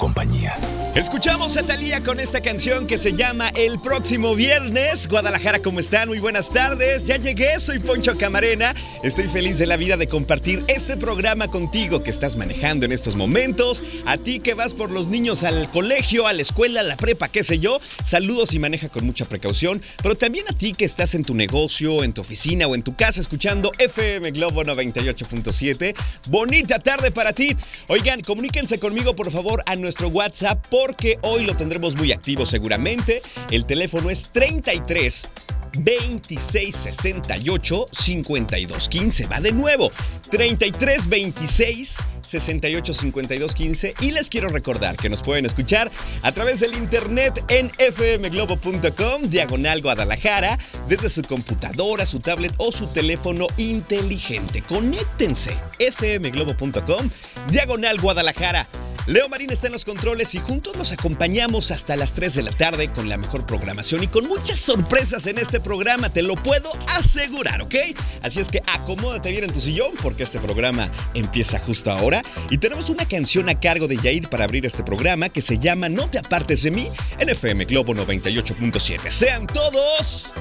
compañía. 0.00 0.56
Escuchamos 0.96 1.56
a 1.56 1.62
Talía 1.62 2.00
con 2.00 2.18
esta 2.18 2.40
canción 2.40 2.88
que 2.88 2.98
se 2.98 3.12
llama 3.12 3.50
El 3.50 3.78
próximo 3.78 4.34
viernes. 4.34 5.06
Guadalajara, 5.08 5.60
¿cómo 5.60 5.78
están? 5.78 6.08
Muy 6.08 6.18
buenas 6.18 6.50
tardes. 6.50 7.04
Ya 7.04 7.16
llegué, 7.16 7.60
soy 7.60 7.78
Poncho 7.78 8.18
Camarena. 8.18 8.74
Estoy 9.04 9.28
feliz 9.28 9.58
de 9.58 9.66
la 9.66 9.76
vida 9.76 9.96
de 9.96 10.08
compartir 10.08 10.64
este 10.66 10.96
programa 10.96 11.46
contigo 11.46 12.02
que 12.02 12.10
estás 12.10 12.34
manejando 12.34 12.86
en 12.86 12.92
estos 12.92 13.14
momentos. 13.14 13.84
A 14.04 14.18
ti 14.18 14.40
que 14.40 14.54
vas 14.54 14.74
por 14.74 14.90
los 14.90 15.06
niños 15.06 15.44
al 15.44 15.70
colegio, 15.70 16.26
a 16.26 16.32
la 16.32 16.42
escuela, 16.42 16.80
a 16.80 16.82
la 16.82 16.96
prepa, 16.96 17.28
qué 17.28 17.44
sé 17.44 17.60
yo. 17.60 17.80
Saludos 18.04 18.52
y 18.54 18.58
maneja 18.58 18.88
con 18.88 19.06
mucha 19.06 19.26
precaución. 19.26 19.80
Pero 20.02 20.16
también 20.16 20.46
a 20.48 20.54
ti 20.54 20.72
que 20.72 20.86
estás 20.86 21.14
en 21.14 21.24
tu 21.24 21.34
negocio, 21.34 22.02
en 22.02 22.14
tu 22.14 22.22
oficina 22.22 22.66
o 22.66 22.74
en 22.74 22.82
tu 22.82 22.96
casa 22.96 23.20
escuchando 23.20 23.70
FM 23.78 24.32
Globo 24.32 24.64
98.7. 24.64 25.94
Bonita 26.28 26.80
tarde 26.80 27.12
para 27.12 27.32
ti. 27.32 27.54
Oigan, 27.86 28.22
comuníquense 28.22 28.80
conmigo 28.80 29.14
por 29.14 29.30
favor 29.30 29.62
a 29.66 29.76
nuestro 29.76 29.89
WhatsApp 29.98 30.64
porque 30.70 31.18
hoy 31.22 31.44
lo 31.44 31.56
tendremos 31.56 31.96
muy 31.96 32.12
activo 32.12 32.46
seguramente. 32.46 33.22
El 33.50 33.66
teléfono 33.66 34.10
es 34.10 34.30
33 34.30 35.30
26 35.78 36.76
68 36.76 37.86
52 37.90 38.88
15. 38.88 39.26
Va 39.26 39.40
de 39.40 39.52
nuevo. 39.52 39.90
33 40.30 41.08
26 41.08 41.98
68 42.22 42.94
52 42.94 43.54
15. 43.54 43.94
Y 44.00 44.10
les 44.12 44.28
quiero 44.28 44.48
recordar 44.48 44.96
que 44.96 45.08
nos 45.08 45.22
pueden 45.22 45.46
escuchar 45.46 45.90
a 46.22 46.32
través 46.32 46.60
del 46.60 46.74
internet 46.74 47.44
en 47.48 47.70
fmglobo.com, 47.70 49.22
diagonal 49.22 49.82
Guadalajara, 49.82 50.58
desde 50.88 51.10
su 51.10 51.22
computadora, 51.22 52.06
su 52.06 52.20
tablet 52.20 52.54
o 52.58 52.72
su 52.72 52.86
teléfono 52.88 53.46
inteligente. 53.56 54.62
Conéctense. 54.62 55.56
fmglobo.com, 55.78 57.10
diagonal 57.50 58.00
Guadalajara. 58.00 58.66
Leo 59.06 59.28
Marín 59.28 59.50
está 59.50 59.66
en 59.66 59.72
los 59.72 59.84
controles 59.84 60.34
y 60.34 60.38
juntos 60.38 60.76
nos 60.76 60.92
acompañamos 60.92 61.70
hasta 61.70 61.96
las 61.96 62.12
3 62.12 62.34
de 62.34 62.42
la 62.42 62.52
tarde 62.52 62.92
con 62.92 63.08
la 63.08 63.16
mejor 63.16 63.46
programación 63.46 64.02
y 64.02 64.08
con 64.08 64.28
muchas 64.28 64.60
sorpresas 64.60 65.26
en 65.26 65.38
este 65.38 65.58
programa, 65.58 66.12
te 66.12 66.22
lo 66.22 66.36
puedo 66.36 66.70
asegurar, 66.88 67.62
¿ok? 67.62 67.74
Así 68.22 68.40
es 68.40 68.48
que 68.48 68.60
acomódate 68.66 69.30
bien 69.30 69.44
en 69.44 69.52
tu 69.52 69.60
sillón 69.60 69.92
porque 70.02 70.22
este 70.22 70.38
programa 70.38 70.90
empieza 71.14 71.58
justo 71.58 71.90
ahora 71.90 72.20
y 72.50 72.58
tenemos 72.58 72.90
una 72.90 73.06
canción 73.06 73.48
a 73.48 73.58
cargo 73.58 73.88
de 73.88 73.96
Yair 73.96 74.28
para 74.28 74.44
abrir 74.44 74.66
este 74.66 74.84
programa 74.84 75.30
que 75.30 75.42
se 75.42 75.58
llama 75.58 75.88
No 75.88 76.10
te 76.10 76.18
apartes 76.18 76.62
de 76.62 76.70
mí 76.70 76.88
en 77.18 77.30
FM 77.30 77.64
Globo 77.64 77.94
98.7. 77.94 79.10
Sean 79.10 79.46
todos 79.46 80.32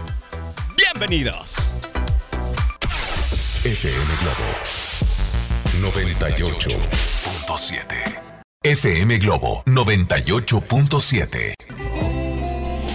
bienvenidos. 0.76 1.72
FM 3.64 4.06
Globo 4.22 4.44
98.7 5.82 8.29
FM 8.66 9.18
Globo 9.20 9.64
98.7. 9.68 11.89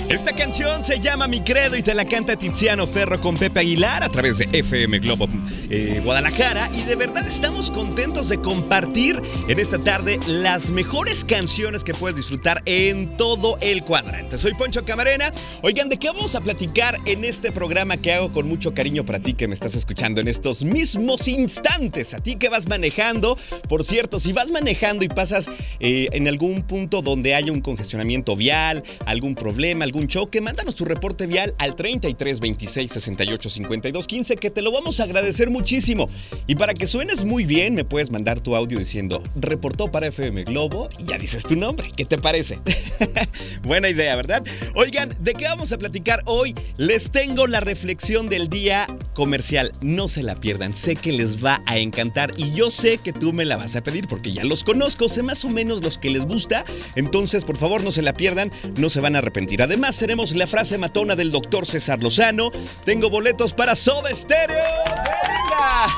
Esta 0.08 0.34
canción 0.34 0.84
se 0.84 1.00
llama 1.00 1.26
Mi 1.26 1.40
Credo 1.40 1.76
y 1.78 1.82
te 1.82 1.94
la 1.94 2.04
canta 2.04 2.36
Tiziano 2.36 2.86
Ferro 2.86 3.18
con 3.22 3.38
Pepe 3.38 3.60
Aguilar 3.60 4.04
a 4.04 4.10
través 4.10 4.36
de 4.36 4.46
FM 4.52 4.98
Globo 4.98 5.26
eh, 5.70 6.00
Guadalajara. 6.04 6.70
Y 6.74 6.82
de 6.82 6.94
verdad 6.94 7.26
estamos 7.26 7.70
contentos 7.70 8.28
de 8.28 8.38
compartir 8.38 9.20
en 9.48 9.58
esta 9.58 9.78
tarde 9.78 10.20
las 10.26 10.70
mejores 10.70 11.24
canciones 11.24 11.82
que 11.82 11.94
puedes 11.94 12.16
disfrutar 12.16 12.62
en 12.66 13.16
todo 13.16 13.56
el 13.62 13.82
cuadrante. 13.82 14.36
Soy 14.36 14.52
Poncho 14.52 14.84
Camarena. 14.84 15.32
Oigan, 15.62 15.88
¿de 15.88 15.96
qué 15.96 16.08
vamos 16.08 16.34
a 16.34 16.42
platicar 16.42 16.98
en 17.06 17.24
este 17.24 17.50
programa 17.50 17.96
que 17.96 18.12
hago 18.12 18.30
con 18.30 18.46
mucho 18.46 18.74
cariño 18.74 19.06
para 19.06 19.20
ti 19.20 19.32
que 19.32 19.48
me 19.48 19.54
estás 19.54 19.74
escuchando 19.74 20.20
en 20.20 20.28
estos 20.28 20.64
mismos 20.64 21.26
instantes? 21.28 22.12
A 22.12 22.18
ti 22.18 22.36
que 22.36 22.50
vas 22.50 22.68
manejando. 22.68 23.38
Por 23.70 23.82
cierto, 23.84 24.20
si 24.20 24.34
vas 24.34 24.50
manejando 24.50 25.02
y 25.02 25.08
pasas 25.08 25.48
eh, 25.80 26.08
en 26.12 26.28
algún 26.28 26.62
punto 26.62 27.00
donde 27.00 27.34
haya 27.34 27.50
un 27.50 27.62
congestionamiento 27.62 28.36
vial, 28.36 28.84
algún 29.06 29.34
problema, 29.34 29.84
choque, 30.08 30.40
mándanos 30.40 30.74
tu 30.74 30.84
reporte 30.84 31.26
vial 31.26 31.54
al 31.58 31.74
33 31.74 32.40
26 32.40 32.92
68 32.92 33.48
52 33.48 34.06
15 34.06 34.36
que 34.36 34.50
te 34.50 34.62
lo 34.62 34.72
vamos 34.72 35.00
a 35.00 35.04
agradecer 35.04 35.50
muchísimo. 35.50 36.06
Y 36.46 36.56
para 36.56 36.74
que 36.74 36.86
suenes 36.86 37.24
muy 37.24 37.44
bien, 37.44 37.74
me 37.74 37.84
puedes 37.84 38.10
mandar 38.10 38.40
tu 38.40 38.54
audio 38.56 38.78
diciendo 38.78 39.22
reportó 39.36 39.90
para 39.90 40.08
FM 40.08 40.44
Globo 40.44 40.88
y 40.98 41.04
ya 41.04 41.18
dices 41.18 41.44
tu 41.44 41.56
nombre. 41.56 41.90
¿Qué 41.96 42.04
te 42.04 42.18
parece? 42.18 42.58
Buena 43.62 43.88
idea, 43.88 44.14
¿verdad? 44.16 44.44
Oigan, 44.74 45.14
¿de 45.20 45.32
qué 45.32 45.44
vamos 45.44 45.72
a 45.72 45.78
platicar 45.78 46.22
hoy? 46.26 46.54
Les 46.76 47.10
tengo 47.10 47.46
la 47.46 47.60
reflexión 47.60 48.28
del 48.28 48.48
día 48.48 48.86
comercial. 49.14 49.70
No 49.80 50.08
se 50.08 50.22
la 50.22 50.34
pierdan, 50.40 50.74
sé 50.74 50.96
que 50.96 51.12
les 51.12 51.44
va 51.44 51.62
a 51.66 51.78
encantar 51.78 52.32
y 52.36 52.52
yo 52.52 52.70
sé 52.70 52.98
que 52.98 53.12
tú 53.12 53.32
me 53.32 53.44
la 53.44 53.56
vas 53.56 53.76
a 53.76 53.82
pedir 53.82 54.08
porque 54.08 54.32
ya 54.32 54.44
los 54.44 54.64
conozco, 54.64 55.08
sé 55.08 55.22
más 55.22 55.44
o 55.44 55.50
menos 55.50 55.82
los 55.82 55.98
que 55.98 56.10
les 56.10 56.26
gusta. 56.26 56.64
Entonces, 56.96 57.44
por 57.44 57.56
favor, 57.56 57.82
no 57.82 57.90
se 57.90 58.02
la 58.02 58.12
pierdan, 58.12 58.50
no 58.76 58.90
se 58.90 59.00
van 59.00 59.14
a 59.16 59.18
arrepentir. 59.18 59.62
Además, 59.62 59.83
tenemos 59.92 60.34
la 60.34 60.46
frase 60.46 60.78
matona 60.78 61.14
del 61.14 61.30
doctor 61.30 61.66
César 61.66 62.02
Lozano. 62.02 62.50
Tengo 62.84 63.10
boletos 63.10 63.52
para 63.52 63.74
Soda 63.74 64.14
Stereo. 64.14 64.56
¡Venga! 64.86 65.90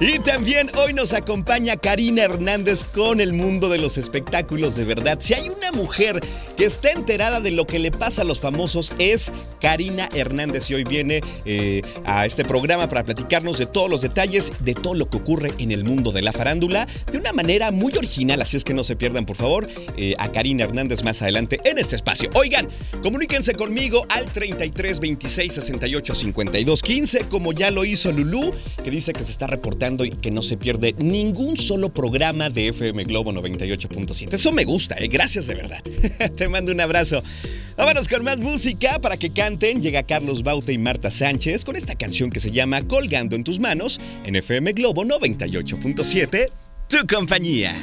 Y 0.00 0.20
también 0.20 0.70
hoy 0.76 0.92
nos 0.92 1.12
acompaña 1.12 1.76
Karina 1.76 2.22
Hernández 2.22 2.84
con 2.84 3.20
el 3.20 3.32
mundo 3.32 3.68
de 3.68 3.78
los 3.78 3.98
espectáculos 3.98 4.76
de 4.76 4.84
verdad. 4.84 5.18
Si 5.20 5.34
hay 5.34 5.48
una 5.48 5.72
mujer 5.72 6.20
que 6.56 6.66
está 6.66 6.92
enterada 6.92 7.40
de 7.40 7.50
lo 7.50 7.66
que 7.66 7.80
le 7.80 7.90
pasa 7.90 8.22
a 8.22 8.24
los 8.24 8.38
famosos 8.38 8.94
es 9.00 9.32
Karina 9.60 10.08
Hernández 10.14 10.70
y 10.70 10.74
hoy 10.74 10.84
viene 10.84 11.20
eh, 11.44 11.82
a 12.04 12.26
este 12.26 12.44
programa 12.44 12.88
para 12.88 13.04
platicarnos 13.04 13.58
de 13.58 13.66
todos 13.66 13.90
los 13.90 14.02
detalles 14.02 14.52
de 14.60 14.74
todo 14.74 14.94
lo 14.94 15.10
que 15.10 15.16
ocurre 15.16 15.52
en 15.58 15.72
el 15.72 15.82
mundo 15.82 16.12
de 16.12 16.22
la 16.22 16.32
farándula 16.32 16.86
de 17.10 17.18
una 17.18 17.32
manera 17.32 17.72
muy 17.72 17.92
original, 17.96 18.40
así 18.40 18.56
es 18.56 18.62
que 18.62 18.74
no 18.74 18.84
se 18.84 18.94
pierdan 18.94 19.26
por 19.26 19.36
favor 19.36 19.68
eh, 19.96 20.14
a 20.18 20.30
Karina 20.30 20.62
Hernández 20.62 21.02
más 21.02 21.22
adelante 21.22 21.58
en 21.64 21.78
este 21.78 21.96
espacio. 21.96 22.30
Oigan, 22.34 22.68
comuníquense 23.02 23.54
conmigo 23.54 24.06
al 24.08 24.26
33 24.26 25.00
26 25.00 25.54
68 25.54 26.14
52 26.14 26.82
15 26.82 27.20
como 27.28 27.52
ya 27.52 27.72
lo 27.72 27.84
hizo 27.84 28.12
Lulú 28.12 28.52
que 28.84 28.92
dice 28.92 29.12
que 29.12 29.24
se 29.24 29.32
está 29.32 29.48
reportando 29.48 29.87
y 30.04 30.10
que 30.10 30.30
no 30.30 30.42
se 30.42 30.56
pierde 30.56 30.94
ningún 30.98 31.56
solo 31.56 31.88
programa 31.88 32.50
de 32.50 32.68
FM 32.68 33.04
Globo 33.04 33.32
98.7. 33.32 34.34
Eso 34.34 34.52
me 34.52 34.64
gusta, 34.64 34.96
¿eh? 34.98 35.08
gracias 35.08 35.46
de 35.46 35.54
verdad. 35.54 35.82
Te 36.36 36.48
mando 36.48 36.72
un 36.72 36.80
abrazo. 36.80 37.22
Vámonos 37.76 38.08
con 38.08 38.24
más 38.24 38.38
música 38.38 38.98
para 38.98 39.16
que 39.16 39.30
canten. 39.30 39.80
Llega 39.80 40.02
Carlos 40.02 40.42
Baute 40.42 40.72
y 40.72 40.78
Marta 40.78 41.10
Sánchez 41.10 41.64
con 41.64 41.76
esta 41.76 41.94
canción 41.94 42.30
que 42.30 42.40
se 42.40 42.50
llama 42.50 42.82
Colgando 42.82 43.36
en 43.36 43.44
tus 43.44 43.60
manos 43.60 44.00
en 44.24 44.36
FM 44.36 44.72
Globo 44.72 45.04
98.7. 45.04 46.48
Tu 46.88 47.06
compañía. 47.06 47.74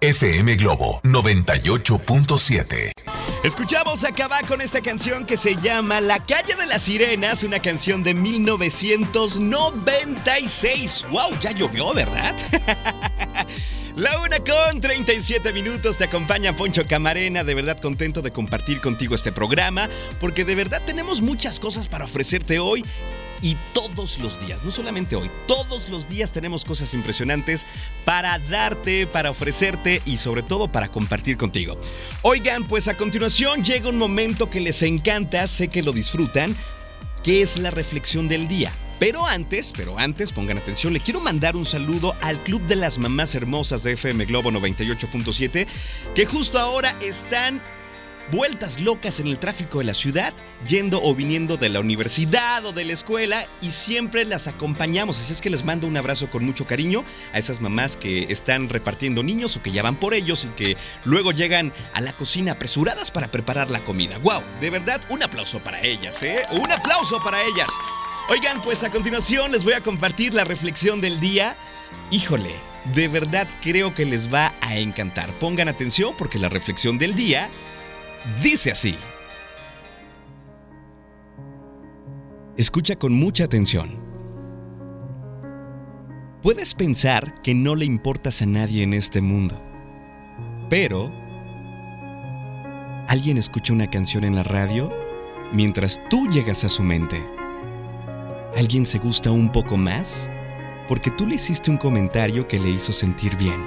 FM 0.00 0.56
Globo 0.56 1.00
98.7. 1.04 3.11
Escuchamos 3.44 4.04
acabar 4.04 4.46
con 4.46 4.60
esta 4.60 4.80
canción 4.80 5.26
que 5.26 5.36
se 5.36 5.56
llama 5.56 6.00
La 6.00 6.24
calle 6.24 6.54
de 6.54 6.64
las 6.64 6.82
sirenas, 6.82 7.42
una 7.42 7.58
canción 7.58 8.04
de 8.04 8.14
1996. 8.14 11.06
¡Wow! 11.10 11.36
Ya 11.40 11.50
llovió, 11.50 11.92
¿verdad? 11.92 12.36
La 13.96 14.20
una 14.20 14.38
con 14.38 14.80
37 14.80 15.52
minutos 15.52 15.98
te 15.98 16.04
acompaña 16.04 16.54
Poncho 16.54 16.86
Camarena, 16.86 17.42
de 17.42 17.56
verdad 17.56 17.78
contento 17.78 18.22
de 18.22 18.30
compartir 18.30 18.80
contigo 18.80 19.16
este 19.16 19.32
programa, 19.32 19.88
porque 20.20 20.44
de 20.44 20.54
verdad 20.54 20.80
tenemos 20.86 21.20
muchas 21.20 21.58
cosas 21.58 21.88
para 21.88 22.04
ofrecerte 22.04 22.60
hoy 22.60 22.84
y 23.42 23.56
todos 23.74 24.18
los 24.20 24.40
días, 24.40 24.62
no 24.64 24.70
solamente 24.70 25.16
hoy, 25.16 25.30
todos 25.46 25.90
los 25.90 26.08
días 26.08 26.32
tenemos 26.32 26.64
cosas 26.64 26.94
impresionantes 26.94 27.66
para 28.04 28.38
darte, 28.38 29.06
para 29.06 29.30
ofrecerte 29.30 30.00
y 30.06 30.16
sobre 30.16 30.42
todo 30.42 30.70
para 30.70 30.90
compartir 30.90 31.36
contigo. 31.36 31.78
Oigan, 32.22 32.66
pues 32.66 32.88
a 32.88 32.96
continuación 32.96 33.62
llega 33.64 33.90
un 33.90 33.98
momento 33.98 34.48
que 34.48 34.60
les 34.60 34.82
encanta, 34.82 35.46
sé 35.48 35.68
que 35.68 35.82
lo 35.82 35.92
disfrutan, 35.92 36.56
que 37.22 37.42
es 37.42 37.58
la 37.58 37.70
reflexión 37.70 38.28
del 38.28 38.48
día. 38.48 38.72
Pero 38.98 39.26
antes, 39.26 39.72
pero 39.76 39.98
antes, 39.98 40.30
pongan 40.30 40.58
atención, 40.58 40.92
le 40.92 41.00
quiero 41.00 41.20
mandar 41.20 41.56
un 41.56 41.64
saludo 41.64 42.14
al 42.20 42.40
Club 42.44 42.62
de 42.66 42.76
las 42.76 42.98
Mamás 42.98 43.34
Hermosas 43.34 43.82
de 43.82 43.92
FM 43.92 44.26
Globo 44.26 44.52
98.7, 44.52 45.66
que 46.14 46.24
justo 46.24 46.60
ahora 46.60 46.96
están 47.00 47.60
vueltas 48.32 48.80
locas 48.80 49.20
en 49.20 49.26
el 49.26 49.38
tráfico 49.38 49.78
de 49.78 49.84
la 49.84 49.92
ciudad, 49.92 50.32
yendo 50.66 51.02
o 51.02 51.14
viniendo 51.14 51.58
de 51.58 51.68
la 51.68 51.80
universidad 51.80 52.64
o 52.64 52.72
de 52.72 52.86
la 52.86 52.94
escuela 52.94 53.46
y 53.60 53.70
siempre 53.70 54.24
las 54.24 54.48
acompañamos. 54.48 55.20
Así 55.20 55.34
es 55.34 55.42
que 55.42 55.50
les 55.50 55.64
mando 55.64 55.86
un 55.86 55.98
abrazo 55.98 56.30
con 56.30 56.42
mucho 56.42 56.66
cariño 56.66 57.04
a 57.34 57.38
esas 57.38 57.60
mamás 57.60 57.98
que 57.98 58.24
están 58.32 58.70
repartiendo 58.70 59.22
niños 59.22 59.54
o 59.56 59.62
que 59.62 59.70
ya 59.70 59.82
van 59.82 59.96
por 59.96 60.14
ellos 60.14 60.46
y 60.46 60.48
que 60.48 60.78
luego 61.04 61.32
llegan 61.32 61.74
a 61.92 62.00
la 62.00 62.14
cocina 62.14 62.52
apresuradas 62.52 63.10
para 63.10 63.30
preparar 63.30 63.70
la 63.70 63.84
comida. 63.84 64.16
¡Wow! 64.18 64.40
De 64.62 64.70
verdad, 64.70 65.02
un 65.10 65.22
aplauso 65.22 65.60
para 65.60 65.82
ellas, 65.82 66.22
¿eh? 66.22 66.42
Un 66.52 66.72
aplauso 66.72 67.22
para 67.22 67.42
ellas. 67.42 67.68
Oigan, 68.30 68.62
pues 68.62 68.82
a 68.82 68.90
continuación 68.90 69.52
les 69.52 69.62
voy 69.62 69.74
a 69.74 69.82
compartir 69.82 70.32
la 70.32 70.44
reflexión 70.44 71.02
del 71.02 71.20
día. 71.20 71.54
Híjole, 72.10 72.54
de 72.94 73.08
verdad 73.08 73.46
creo 73.60 73.94
que 73.94 74.06
les 74.06 74.32
va 74.32 74.54
a 74.62 74.78
encantar. 74.78 75.38
Pongan 75.38 75.68
atención 75.68 76.14
porque 76.16 76.38
la 76.38 76.48
reflexión 76.48 76.96
del 76.96 77.14
día 77.14 77.50
dice 78.42 78.70
así. 78.70 78.96
Escucha 82.56 82.96
con 82.96 83.12
mucha 83.12 83.44
atención. 83.44 84.02
Puedes 86.42 86.74
pensar 86.74 87.40
que 87.42 87.54
no 87.54 87.74
le 87.74 87.84
importas 87.84 88.42
a 88.42 88.46
nadie 88.46 88.82
en 88.82 88.94
este 88.94 89.20
mundo, 89.20 89.62
pero 90.68 91.12
alguien 93.08 93.38
escucha 93.38 93.72
una 93.72 93.88
canción 93.88 94.24
en 94.24 94.34
la 94.34 94.42
radio 94.42 94.92
mientras 95.52 96.00
tú 96.10 96.28
llegas 96.28 96.64
a 96.64 96.68
su 96.68 96.82
mente. 96.82 97.24
Alguien 98.56 98.86
se 98.86 98.98
gusta 98.98 99.30
un 99.30 99.50
poco 99.50 99.76
más 99.76 100.30
porque 100.88 101.10
tú 101.10 101.26
le 101.26 101.36
hiciste 101.36 101.70
un 101.70 101.78
comentario 101.78 102.48
que 102.48 102.58
le 102.58 102.70
hizo 102.70 102.92
sentir 102.92 103.36
bien, 103.36 103.64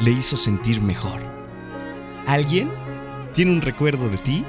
le 0.00 0.10
hizo 0.10 0.36
sentir 0.36 0.82
mejor. 0.82 1.24
Alguien 2.26 2.70
tiene 3.38 3.52
un 3.52 3.62
recuerdo 3.62 4.08
de 4.08 4.18
ti 4.18 4.44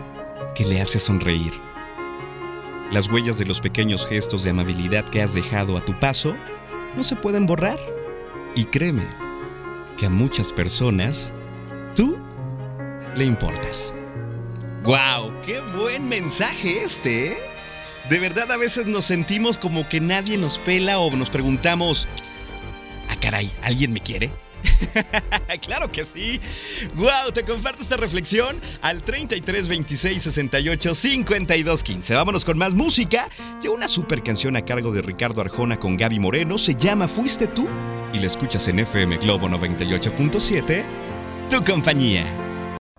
que 0.56 0.66
le 0.66 0.82
hace 0.82 0.98
sonreír. 0.98 1.54
Las 2.92 3.08
huellas 3.08 3.38
de 3.38 3.46
los 3.46 3.62
pequeños 3.62 4.08
gestos 4.08 4.44
de 4.44 4.50
amabilidad 4.50 5.08
que 5.08 5.22
has 5.22 5.36
dejado 5.36 5.78
a 5.78 5.86
tu 5.86 5.94
paso 6.00 6.36
no 6.98 7.04
se 7.04 7.16
pueden 7.16 7.46
borrar. 7.46 7.78
Y 8.56 8.64
créeme 8.64 9.06
que 9.96 10.08
a 10.08 10.10
muchas 10.10 10.52
personas 10.52 11.32
tú 11.96 12.18
le 13.16 13.26
importas. 13.26 13.94
¡Wow! 14.86 15.40
¡Qué 15.46 15.62
buen 15.78 16.10
mensaje 16.10 16.82
este! 16.82 17.34
¿eh? 17.34 17.38
De 18.10 18.18
verdad 18.18 18.52
a 18.52 18.58
veces 18.58 18.88
nos 18.88 19.06
sentimos 19.06 19.60
como 19.60 19.88
que 19.88 20.02
nadie 20.02 20.36
nos 20.36 20.58
pela 20.58 20.98
o 20.98 21.16
nos 21.16 21.30
preguntamos, 21.30 22.08
ah 23.08 23.16
caray, 23.22 23.52
¿alguien 23.62 23.94
me 23.94 24.00
quiere? 24.00 24.32
claro 25.62 25.92
que 25.92 26.04
sí. 26.04 26.40
Wow, 26.96 27.32
te 27.34 27.44
comparto 27.44 27.84
esta 27.84 27.98
reflexión 27.98 28.60
al 28.82 29.02
33 29.02 29.68
26 29.68 30.24
68 30.24 30.96
52 30.96 31.84
15. 31.84 32.16
Vámonos 32.16 32.46
con 32.46 32.58
más 32.58 32.74
música. 32.74 33.30
Llega 33.62 33.74
una 33.74 33.88
super 33.88 34.24
canción 34.24 34.56
a 34.56 34.66
cargo 34.66 34.92
de 34.92 35.02
Ricardo 35.02 35.42
Arjona 35.42 35.78
con 35.80 35.98
Gaby 35.98 36.20
Moreno. 36.20 36.58
Se 36.58 36.76
llama 36.76 37.08
Fuiste 37.08 37.48
tú 37.48 37.68
y 38.14 38.20
la 38.20 38.28
escuchas 38.28 38.68
en 38.68 38.80
FM 38.80 39.18
Globo 39.18 39.48
98.7. 39.48 40.84
Tu 41.50 41.64
compañía. 41.64 42.49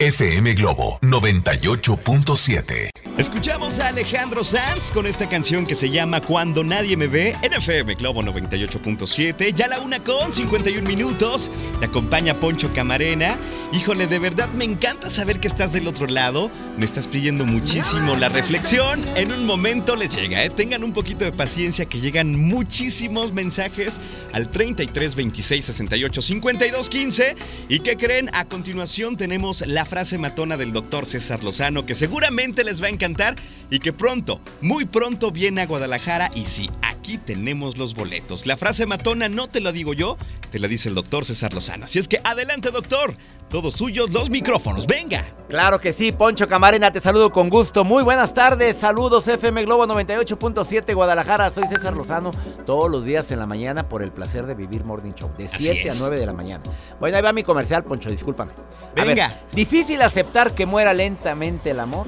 FM 0.00 0.54
Globo 0.54 0.98
98.7. 1.02 2.88
Escuchamos 3.18 3.78
a 3.80 3.88
Alejandro 3.88 4.42
Sanz 4.44 4.90
con 4.90 5.06
esta 5.06 5.28
canción 5.28 5.66
que 5.66 5.74
se 5.74 5.90
llama 5.90 6.22
Cuando 6.22 6.64
Nadie 6.64 6.96
Me 6.96 7.06
Ve 7.06 7.36
en 7.42 7.52
FM 7.52 7.96
Globo 7.96 8.22
98.7. 8.22 9.52
Ya 9.52 9.68
la 9.68 9.80
una 9.80 10.02
con 10.02 10.32
51 10.32 10.88
minutos. 10.88 11.50
Te 11.80 11.84
acompaña 11.84 12.40
Poncho 12.40 12.72
Camarena. 12.72 13.36
Híjole, 13.72 14.06
de 14.06 14.18
verdad 14.18 14.48
me 14.54 14.64
encanta 14.64 15.10
saber 15.10 15.38
que 15.38 15.48
estás 15.48 15.74
del 15.74 15.86
otro 15.86 16.06
lado. 16.06 16.50
Me 16.78 16.86
estás 16.86 17.06
pidiendo 17.06 17.44
muchísimo 17.44 18.16
la 18.16 18.30
reflexión. 18.30 19.04
En 19.16 19.30
un 19.32 19.44
momento 19.44 19.96
les 19.96 20.16
llega, 20.16 20.42
¿eh? 20.42 20.48
Tengan 20.48 20.82
un 20.82 20.94
poquito 20.94 21.26
de 21.26 21.32
paciencia 21.32 21.84
que 21.84 22.00
llegan 22.00 22.40
muchísimos 22.40 23.34
mensajes 23.34 24.00
al 24.32 24.50
33 24.50 25.14
26 25.14 25.62
68 25.62 26.22
52 26.22 26.88
15. 26.88 27.36
¿Y 27.68 27.80
qué 27.80 27.98
creen? 27.98 28.30
A 28.32 28.46
continuación 28.46 29.18
tenemos 29.18 29.60
la 29.66 29.84
frase 29.90 30.18
matona 30.18 30.56
del 30.56 30.72
doctor 30.72 31.04
César 31.04 31.42
Lozano 31.42 31.84
que 31.84 31.96
seguramente 31.96 32.62
les 32.62 32.80
va 32.80 32.86
a 32.86 32.90
encantar 32.90 33.34
y 33.70 33.80
que 33.80 33.92
pronto, 33.92 34.40
muy 34.60 34.84
pronto 34.84 35.32
viene 35.32 35.62
a 35.62 35.66
Guadalajara 35.66 36.30
y 36.32 36.46
sí, 36.46 36.70
aquí 37.10 37.18
tenemos 37.18 37.76
los 37.76 37.94
boletos. 37.94 38.46
La 38.46 38.56
frase 38.56 38.86
matona 38.86 39.28
no 39.28 39.48
te 39.48 39.60
la 39.60 39.72
digo 39.72 39.94
yo, 39.94 40.16
te 40.50 40.60
la 40.60 40.68
dice 40.68 40.88
el 40.88 40.94
doctor 40.94 41.24
César 41.24 41.52
Lozano. 41.52 41.86
Así 41.86 41.98
es 41.98 42.06
que 42.06 42.20
adelante 42.22 42.70
doctor, 42.70 43.16
todos 43.48 43.74
suyos 43.74 44.10
los 44.10 44.30
micrófonos, 44.30 44.86
venga. 44.86 45.26
Claro 45.48 45.80
que 45.80 45.92
sí, 45.92 46.12
Poncho 46.12 46.46
Camarena, 46.46 46.92
te 46.92 47.00
saludo 47.00 47.32
con 47.32 47.48
gusto. 47.48 47.82
Muy 47.82 48.04
buenas 48.04 48.32
tardes, 48.32 48.76
saludos 48.76 49.26
FM 49.26 49.64
Globo 49.64 49.86
98.7 49.86 50.94
Guadalajara, 50.94 51.50
soy 51.50 51.66
César 51.66 51.94
Lozano, 51.96 52.30
todos 52.64 52.88
los 52.88 53.04
días 53.04 53.28
en 53.32 53.40
la 53.40 53.46
mañana 53.46 53.88
por 53.88 54.04
el 54.04 54.12
placer 54.12 54.46
de 54.46 54.54
vivir 54.54 54.84
Morning 54.84 55.12
Show, 55.12 55.32
de 55.36 55.48
7 55.48 55.90
a 55.90 55.94
9 55.98 56.16
de 56.16 56.26
la 56.26 56.32
mañana. 56.32 56.62
Bueno, 57.00 57.16
ahí 57.16 57.22
va 57.24 57.32
mi 57.32 57.42
comercial, 57.42 57.82
Poncho, 57.82 58.08
discúlpame. 58.08 58.52
A 58.96 59.04
Venga. 59.04 59.28
ver, 59.28 59.36
difícil 59.52 60.00
aceptar 60.02 60.52
que 60.54 60.64
muera 60.64 60.94
lentamente 60.94 61.70
el 61.70 61.80
amor 61.80 62.06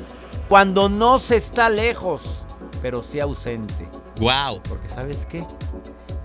cuando 0.49 0.89
no 0.89 1.19
se 1.19 1.37
está 1.37 1.69
lejos, 1.71 2.47
pero 2.81 3.03
sí 3.03 3.19
ausente. 3.19 3.89
Wow. 4.19 4.61
Porque 4.69 4.89
¿sabes 4.89 5.27
qué? 5.27 5.45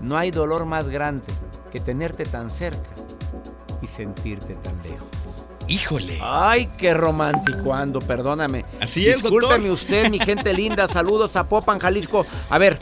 No 0.00 0.16
hay 0.16 0.30
dolor 0.30 0.64
más 0.66 0.88
grande 0.88 1.24
que 1.72 1.80
tenerte 1.80 2.24
tan 2.24 2.50
cerca 2.50 2.88
y 3.82 3.86
sentirte 3.86 4.54
tan 4.54 4.80
lejos. 4.82 5.48
Híjole. 5.66 6.18
Ay, 6.22 6.70
qué 6.78 6.94
romántico 6.94 7.74
ando, 7.74 8.00
perdóname. 8.00 8.64
Así 8.80 9.06
es, 9.06 9.22
Discúlpeme 9.22 9.54
doctor. 9.68 9.70
usted, 9.72 10.10
mi 10.10 10.18
gente 10.18 10.54
linda. 10.54 10.88
Saludos 10.88 11.36
a 11.36 11.44
Popan, 11.48 11.78
Jalisco. 11.78 12.24
A 12.48 12.56
ver, 12.56 12.78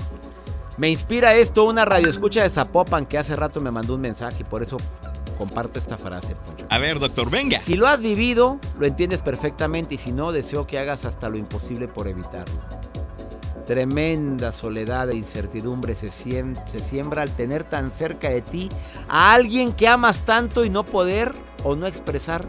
me 0.79 0.89
inspira 0.89 1.35
esto 1.35 1.65
una 1.65 1.85
radioescucha 1.85 2.43
de 2.43 2.51
Zapopan 2.51 3.07
que 3.07 3.19
hace 3.19 3.35
rato 3.35 3.61
me 3.61 3.71
mandó 3.71 3.95
un 3.95 4.03
mensaje 4.03 4.43
y 4.43 4.45
por 4.45 4.63
eso 4.63 4.77
comparto 5.37 5.79
esta 5.79 5.97
frase, 5.99 6.37
Poncho. 6.37 6.67
A 6.71 6.79
ver, 6.79 6.99
doctor, 7.01 7.29
venga. 7.29 7.59
Si 7.61 7.75
lo 7.75 7.89
has 7.89 7.99
vivido, 8.01 8.59
lo 8.79 8.87
entiendes 8.87 9.21
perfectamente 9.21 9.97
y 9.97 9.99
si 9.99 10.13
no, 10.13 10.31
deseo 10.33 10.67
que 10.67 10.79
hagas 10.79 11.05
hasta 11.05 11.29
lo 11.29 11.39
imposible 11.39 11.89
por 11.89 12.07
evitarlo. 12.09 12.55
Tremenda 13.67 14.53
soledad 14.53 15.11
e 15.11 15.17
incertidumbre 15.17 15.95
se, 15.97 16.09
se 16.09 16.81
siembra 16.81 17.23
al 17.23 17.31
tener 17.31 17.65
tan 17.65 17.91
cerca 17.91 18.31
de 18.31 18.41
ti 18.41 18.69
a 19.09 19.35
alguien 19.35 19.73
que 19.73 19.89
amas 19.89 20.25
tanto 20.25 20.65
y 20.65 20.71
no 20.71 20.85
poder 20.85 21.33
o 21.65 21.75
no 21.75 21.87
expresar 21.87 22.47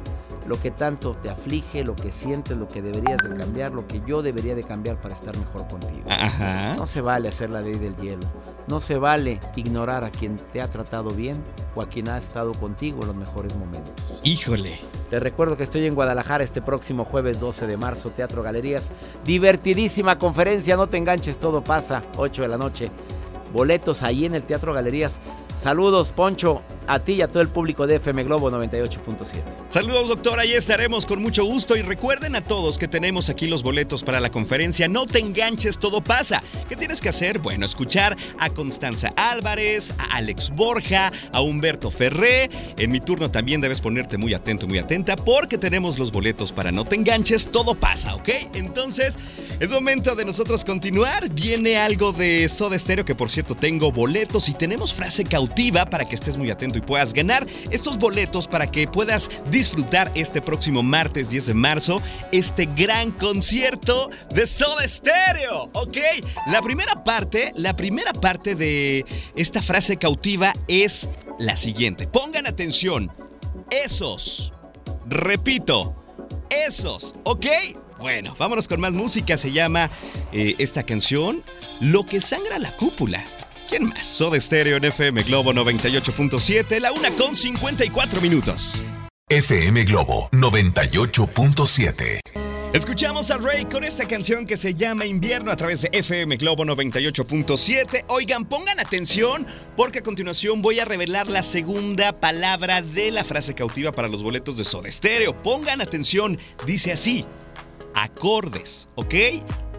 lo 0.48 0.60
que 0.60 0.72
tanto 0.72 1.16
te 1.16 1.30
aflige, 1.30 1.84
lo 1.84 1.96
que 1.96 2.12
sientes, 2.12 2.58
lo 2.58 2.68
que 2.68 2.82
deberías 2.82 3.18
de 3.22 3.36
cambiar, 3.36 3.74
lo 3.74 3.86
que 3.88 4.02
yo 4.06 4.22
debería 4.22 4.56
de 4.56 4.64
cambiar 4.64 5.00
para 5.02 5.14
estar 5.14 5.36
mejor 5.38 5.68
contigo. 5.68 6.04
Ajá. 6.10 6.76
No 6.76 6.88
se 6.88 7.02
vale 7.02 7.30
hacer 7.30 7.50
la 7.50 7.62
ley 7.62 7.76
del 7.76 7.96
hielo. 7.98 8.26
No 8.68 8.80
se 8.80 8.98
vale 8.98 9.40
ignorar 9.56 10.04
a 10.04 10.10
quien 10.10 10.38
te 10.38 10.62
ha 10.62 10.70
tratado 10.70 11.12
bien 11.12 11.44
o 11.76 11.82
a 11.82 11.90
quien 11.90 12.10
ha 12.10 12.18
estado 12.18 12.54
contigo 12.54 13.02
en 13.02 13.08
los 13.08 13.18
mejores 13.18 13.56
momentos. 13.58 13.94
Híjole. 14.24 14.80
Te 15.10 15.20
recuerdo 15.20 15.56
que 15.56 15.64
estoy 15.64 15.86
en 15.86 15.96
Guadalajara 15.96 16.44
este 16.44 16.62
próximo 16.62 17.06
jueves 17.06 17.40
12 17.40 17.68
de 17.68 17.78
marzo, 17.78 18.10
Teatro 18.10 18.44
Galerías. 18.44 18.92
Divertidísima 19.24 20.18
conferencia, 20.18 20.76
no 20.76 20.88
te 20.88 20.98
enganches, 20.98 21.38
todo 21.38 21.64
pasa, 21.64 22.04
8 22.18 22.42
de 22.42 22.48
la 22.48 22.58
noche. 22.58 22.92
Boletos 23.54 24.04
ahí 24.04 24.26
en 24.26 24.36
el 24.36 24.44
Teatro 24.44 24.74
Galerías. 24.74 25.20
Saludos, 25.62 26.12
Poncho, 26.12 26.62
a 26.88 27.00
ti 27.00 27.14
y 27.14 27.22
a 27.22 27.28
todo 27.28 27.42
el 27.42 27.50
público 27.50 27.86
de 27.86 27.98
FM 27.98 28.24
Globo 28.24 28.50
98.7. 28.50 29.26
Saludos, 29.70 30.08
doctor. 30.08 30.40
Ahí 30.40 30.54
estaremos 30.54 31.06
con 31.06 31.22
mucho 31.22 31.46
gusto. 31.46 31.76
Y 31.76 31.82
recuerden 31.82 32.36
a 32.36 32.42
todos 32.42 32.78
que 32.78 32.88
tenemos 32.88 33.30
aquí 33.30 33.48
los 33.48 33.64
boletos 33.64 34.04
para 34.04 34.20
la 34.20 34.32
conferencia. 34.32 34.88
No 34.88 35.06
te 35.06 35.20
enganches, 35.20 35.78
todo 35.78 36.02
pasa. 36.02 36.42
¿Qué 36.70 36.76
tienes 36.76 37.02
que 37.02 37.10
hacer? 37.10 37.40
Bueno, 37.40 37.66
escuchar 37.66 38.16
a 38.40 38.50
Constanza 38.50 39.12
Álvarez, 39.16 39.94
a 39.98 40.18
Alex 40.18 40.52
Borja, 40.52 41.12
a 41.32 41.42
Humberto 41.42 41.92
Ferré. 41.92 42.50
En 42.78 42.92
mi 42.92 43.00
turno 43.00 43.30
también 43.30 43.62
debes 43.62 43.82
ponerte 43.82 44.18
muy 44.18 44.34
atento, 44.34 44.68
muy 44.68 44.80
atenta, 44.80 45.16
porque 45.16 45.58
tenemos 45.58 46.00
los 46.00 46.12
boletos 46.12 46.52
para 46.52 46.72
No 46.72 46.86
te 46.86 46.96
enganches, 46.96 47.50
todo 47.52 47.76
pasa, 47.76 48.16
¿ok? 48.16 48.30
Entonces, 48.54 49.18
es 49.60 49.70
momento 49.70 50.16
de 50.16 50.26
nosotros 50.26 50.64
continuar. 50.64 51.30
Viene 51.30 51.78
algo 51.78 52.14
de 52.14 52.48
Soda 52.48 52.78
Stereo, 52.78 53.06
que 53.06 53.16
por 53.16 53.30
cierto 53.30 53.56
tengo 53.56 53.92
boletos 53.92 54.50
y 54.50 54.54
tenemos 54.54 54.94
frase 54.94 55.24
cautiva 55.24 55.86
para 55.86 56.06
que 56.06 56.16
estés 56.16 56.38
muy 56.38 56.50
atento 56.50 56.77
y 56.78 56.82
puedas 56.82 57.14
ganar 57.14 57.46
estos 57.72 57.98
boletos 57.98 58.48
para 58.48 58.68
que 58.68 58.88
puedas 58.88 59.30
disfrutar 59.50 60.12
este 60.16 60.42
próximo 60.42 60.84
martes 60.84 61.30
10 61.30 61.48
de 61.48 61.54
marzo 61.54 62.02
este 62.32 62.66
gran 62.66 63.12
concierto 63.12 64.10
de 64.30 64.46
Soda 64.48 64.88
Stereo, 64.88 65.70
¿ok? 65.74 65.98
La 66.48 66.62
primera 66.62 67.04
parte, 67.04 67.52
la 67.56 67.76
primera 67.76 68.14
parte 68.14 68.56
de 68.56 69.06
esta 69.36 69.62
frase 69.62 69.98
cautiva 69.98 70.54
es 70.68 71.10
la 71.40 71.58
siguiente. 71.58 72.08
Pongan 72.08 72.48
atención. 72.48 73.12
Esos. 73.72 74.54
Repito, 75.08 75.96
esos, 76.68 77.16
¿ok? 77.24 77.46
Bueno, 78.00 78.36
vámonos 78.38 78.68
con 78.68 78.80
más 78.80 78.94
música. 78.94 79.38
Se 79.38 79.52
llama 79.52 79.90
eh, 80.32 80.56
esta 80.60 80.84
canción 80.84 81.44
Lo 81.80 82.06
que 82.06 82.22
sangra 82.22 82.60
la 82.60 82.72
cúpula. 82.76 83.24
¿Quién 83.68 83.90
más? 83.90 84.08
Soda 84.08 84.40
Stereo 84.40 84.78
en 84.78 84.86
FM 84.86 85.24
Globo 85.24 85.52
98.7, 85.54 86.80
la 86.80 86.94
una 86.94 87.12
con 87.12 87.36
54 87.36 88.22
minutos. 88.22 88.80
FM 89.30 89.84
Globo 89.84 90.30
98.7. 90.32 92.22
Escuchamos 92.72 93.30
a 93.30 93.38
Rey 93.38 93.66
con 93.66 93.84
esta 93.84 94.08
canción 94.08 94.46
que 94.46 94.56
se 94.56 94.74
llama 94.74 95.06
Invierno 95.06 95.52
a 95.52 95.58
través 95.58 95.82
de 95.82 95.90
FM 95.92 96.38
Globo 96.38 96.64
98.7. 96.64 98.06
Oigan, 98.08 98.46
pongan 98.46 98.80
atención 98.80 99.46
porque 99.76 100.00
a 100.00 100.02
continuación 100.02 100.62
voy 100.62 100.80
a 100.80 100.86
revelar 100.86 101.28
la 101.28 101.44
segunda 101.44 102.14
palabra 102.20 102.82
de 102.82 103.12
la 103.12 103.26
frase 103.26 103.54
cautiva 103.54 103.92
para 103.92 104.08
los 104.08 104.24
boletos 104.24 104.56
de 104.58 104.64
Soda 104.64 104.90
Stereo. 104.90 105.42
Pongan 105.44 105.82
atención, 105.82 106.38
dice 106.66 106.94
así: 106.94 107.26
acordes, 107.94 108.88
¿ok? 108.96 109.16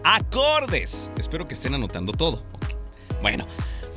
Acordes. 0.03 1.11
Espero 1.17 1.47
que 1.47 1.55
estén 1.55 1.73
anotando 1.73 2.13
todo. 2.13 2.43
Bueno. 3.21 3.47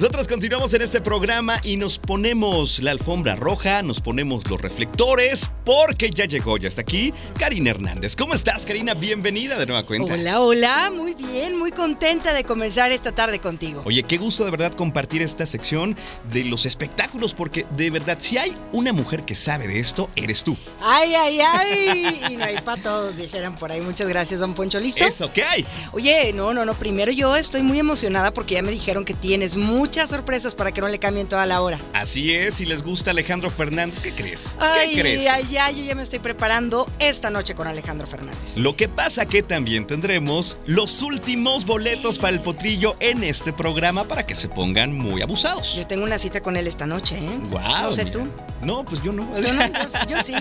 Nosotros 0.02 0.26
continuamos 0.26 0.74
en 0.74 0.82
este 0.82 1.00
programa 1.00 1.60
y 1.62 1.76
nos 1.76 1.96
ponemos 1.96 2.82
la 2.82 2.90
alfombra 2.90 3.36
roja, 3.36 3.82
nos 3.82 4.00
ponemos 4.00 4.50
los 4.50 4.60
reflectores, 4.60 5.48
porque 5.64 6.10
ya 6.10 6.24
llegó, 6.24 6.56
ya 6.56 6.66
está 6.66 6.82
aquí 6.82 7.12
Karina 7.38 7.70
Hernández. 7.70 8.16
¿Cómo 8.16 8.34
estás, 8.34 8.66
Karina? 8.66 8.94
Bienvenida 8.94 9.56
de 9.56 9.64
nueva 9.64 9.86
cuenta. 9.86 10.14
Hola, 10.14 10.40
hola, 10.40 10.90
muy 10.92 11.14
bien, 11.14 11.56
muy 11.56 11.70
contenta 11.70 12.32
de 12.32 12.42
comenzar 12.42 12.90
esta 12.90 13.12
tarde 13.12 13.38
contigo. 13.38 13.82
Oye, 13.84 14.02
qué 14.02 14.18
gusto 14.18 14.44
de 14.44 14.50
verdad 14.50 14.72
compartir 14.72 15.22
esta 15.22 15.46
sección 15.46 15.96
de 16.32 16.46
los 16.46 16.66
espectáculos, 16.66 17.32
porque 17.32 17.64
de 17.76 17.90
verdad, 17.90 18.16
si 18.18 18.38
hay 18.38 18.56
una 18.72 18.92
mujer 18.92 19.24
que 19.24 19.36
sabe 19.36 19.68
de 19.68 19.78
esto, 19.78 20.10
eres 20.16 20.42
tú. 20.42 20.56
Ay, 20.80 21.14
ay, 21.14 21.40
ay. 21.40 22.26
Y 22.28 22.34
no 22.34 22.44
hay 22.44 22.56
para 22.56 22.82
todos, 22.82 23.16
dijeran 23.16 23.54
por 23.54 23.70
ahí. 23.70 23.80
Muchas 23.80 24.08
gracias, 24.08 24.40
don 24.40 24.54
Poncho. 24.54 24.80
¿Listo? 24.80 25.04
Eso, 25.04 25.32
¿qué 25.32 25.44
hay? 25.44 25.64
Oye, 25.92 26.32
no, 26.32 26.52
no, 26.52 26.64
no. 26.64 26.74
Primero 26.74 27.12
yo 27.12 27.36
estoy 27.36 27.62
muy 27.62 27.78
emocionada 27.78 28.32
porque 28.32 28.54
ya 28.54 28.62
me 28.62 28.72
dijeron 28.72 29.04
que 29.04 29.14
tienes 29.14 29.56
muchas 29.92 30.08
sorpresas 30.08 30.54
para 30.54 30.72
que 30.72 30.80
no 30.80 30.88
le 30.88 30.98
cambien 30.98 31.28
toda 31.28 31.44
la 31.44 31.60
hora. 31.60 31.78
Así 31.92 32.34
es, 32.34 32.54
si 32.54 32.64
les 32.64 32.82
gusta 32.82 33.10
Alejandro 33.10 33.50
Fernández, 33.50 34.00
¿qué 34.00 34.14
crees? 34.14 34.56
Ay, 34.58 34.94
¿Qué 34.94 35.00
crees? 35.02 35.28
ay, 35.28 35.54
ay, 35.58 35.76
yo 35.80 35.84
ya 35.84 35.94
me 35.94 36.02
estoy 36.02 36.18
preparando 36.18 36.90
esta 36.98 37.28
noche 37.28 37.54
con 37.54 37.66
Alejandro 37.66 38.06
Fernández. 38.06 38.56
Lo 38.56 38.74
que 38.74 38.88
pasa 38.88 39.26
que 39.26 39.42
también 39.42 39.86
tendremos 39.86 40.56
los 40.64 41.02
últimos 41.02 41.66
boletos 41.66 42.16
para 42.18 42.30
el 42.34 42.40
potrillo 42.40 42.96
en 43.00 43.22
este 43.22 43.52
programa 43.52 44.04
para 44.08 44.24
que 44.24 44.34
se 44.34 44.48
pongan 44.48 44.96
muy 44.96 45.20
abusados. 45.20 45.74
Yo 45.76 45.86
tengo 45.86 46.04
una 46.04 46.16
cita 46.16 46.40
con 46.40 46.56
él 46.56 46.66
esta 46.68 46.86
noche, 46.86 47.18
¿eh? 47.18 47.38
Guau, 47.50 47.82
No 47.82 47.92
sé 47.92 48.06
mira. 48.06 48.18
tú. 48.18 48.26
No, 48.62 48.84
pues 48.84 49.02
yo 49.02 49.12
no. 49.12 49.28
Yo, 49.42 49.52
no, 49.52 49.66
yo- 49.66 50.06
yo 50.08 50.22
sí. 50.22 50.34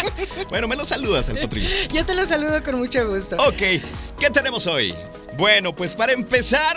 bueno, 0.50 0.68
me 0.68 0.76
lo 0.76 0.84
saludas 0.84 1.30
el 1.30 1.38
potrillo. 1.38 1.70
Yo 1.94 2.04
te 2.04 2.14
lo 2.14 2.26
saludo 2.26 2.62
con 2.62 2.76
mucho 2.78 3.08
gusto. 3.08 3.36
Ok, 3.38 3.56
¿qué 4.20 4.28
tenemos 4.30 4.66
hoy? 4.66 4.94
Bueno, 5.38 5.74
pues 5.74 5.96
para 5.96 6.12
empezar, 6.12 6.76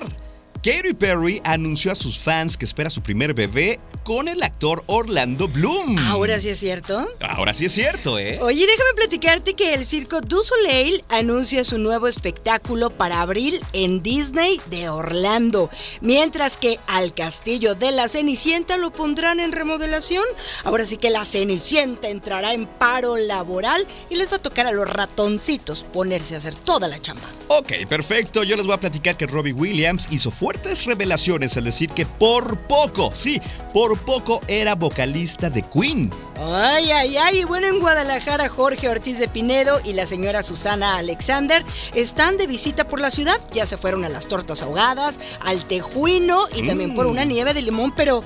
Katy 0.63 0.93
Perry 0.93 1.41
anunció 1.43 1.91
a 1.91 1.95
sus 1.95 2.19
fans 2.19 2.55
que 2.55 2.65
espera 2.65 2.91
su 2.91 3.01
primer 3.01 3.33
bebé 3.33 3.79
con 4.03 4.27
el 4.27 4.43
actor 4.43 4.83
Orlando 4.85 5.47
Bloom. 5.47 5.97
Ahora 5.97 6.39
sí 6.39 6.49
es 6.49 6.59
cierto. 6.59 7.07
Ahora 7.19 7.51
sí 7.55 7.65
es 7.65 7.71
cierto, 7.71 8.19
¿eh? 8.19 8.37
Oye, 8.43 8.67
déjame 8.67 8.93
platicarte 8.95 9.55
que 9.55 9.73
el 9.73 9.87
Circo 9.87 10.21
du 10.21 10.43
Soleil 10.43 11.03
anuncia 11.09 11.63
su 11.63 11.79
nuevo 11.79 12.07
espectáculo 12.07 12.91
para 12.91 13.21
abril 13.21 13.59
en 13.73 14.03
Disney 14.03 14.61
de 14.67 14.89
Orlando, 14.89 15.71
mientras 16.01 16.57
que 16.57 16.77
al 16.85 17.15
Castillo 17.15 17.73
de 17.73 17.91
la 17.91 18.07
Cenicienta 18.07 18.77
lo 18.77 18.91
pondrán 18.91 19.39
en 19.39 19.53
remodelación. 19.53 20.25
Ahora 20.63 20.85
sí 20.85 20.97
que 20.97 21.09
la 21.09 21.25
Cenicienta 21.25 22.09
entrará 22.09 22.53
en 22.53 22.67
paro 22.67 23.17
laboral 23.17 23.87
y 24.11 24.15
les 24.15 24.31
va 24.31 24.35
a 24.35 24.41
tocar 24.41 24.67
a 24.67 24.71
los 24.71 24.87
ratoncitos 24.87 25.85
ponerse 25.91 26.35
a 26.35 26.37
hacer 26.37 26.53
toda 26.53 26.87
la 26.87 27.01
chamba. 27.01 27.27
Ok, 27.47 27.73
perfecto. 27.89 28.43
Yo 28.43 28.55
les 28.55 28.65
voy 28.65 28.75
a 28.75 28.79
platicar 28.79 29.17
que 29.17 29.25
Robbie 29.25 29.53
Williams 29.53 30.07
hizo 30.11 30.29
fuertes 30.51 30.83
revelaciones 30.83 31.55
al 31.55 31.63
decir 31.63 31.89
que 31.91 32.05
por 32.05 32.59
poco, 32.63 33.13
sí, 33.15 33.39
por 33.73 33.97
poco 33.99 34.41
era 34.49 34.75
vocalista 34.75 35.49
de 35.49 35.61
Queen. 35.61 36.11
Ay, 36.37 36.91
ay, 36.91 37.15
ay. 37.15 37.43
Bueno, 37.45 37.67
en 37.67 37.79
Guadalajara, 37.79 38.49
Jorge 38.49 38.89
Ortiz 38.89 39.17
de 39.17 39.29
Pinedo 39.29 39.79
y 39.85 39.93
la 39.93 40.05
señora 40.05 40.43
Susana 40.43 40.97
Alexander 40.97 41.63
están 41.95 42.35
de 42.35 42.47
visita 42.47 42.85
por 42.85 42.99
la 42.99 43.11
ciudad. 43.11 43.39
Ya 43.53 43.65
se 43.65 43.77
fueron 43.77 44.03
a 44.03 44.09
las 44.09 44.27
tortas 44.27 44.61
ahogadas, 44.61 45.21
al 45.39 45.65
tejuino 45.65 46.41
y 46.53 46.67
también 46.67 46.95
por 46.95 47.05
una 47.05 47.23
nieve 47.23 47.53
de 47.53 47.61
limón. 47.61 47.93
Pero, 47.95 48.21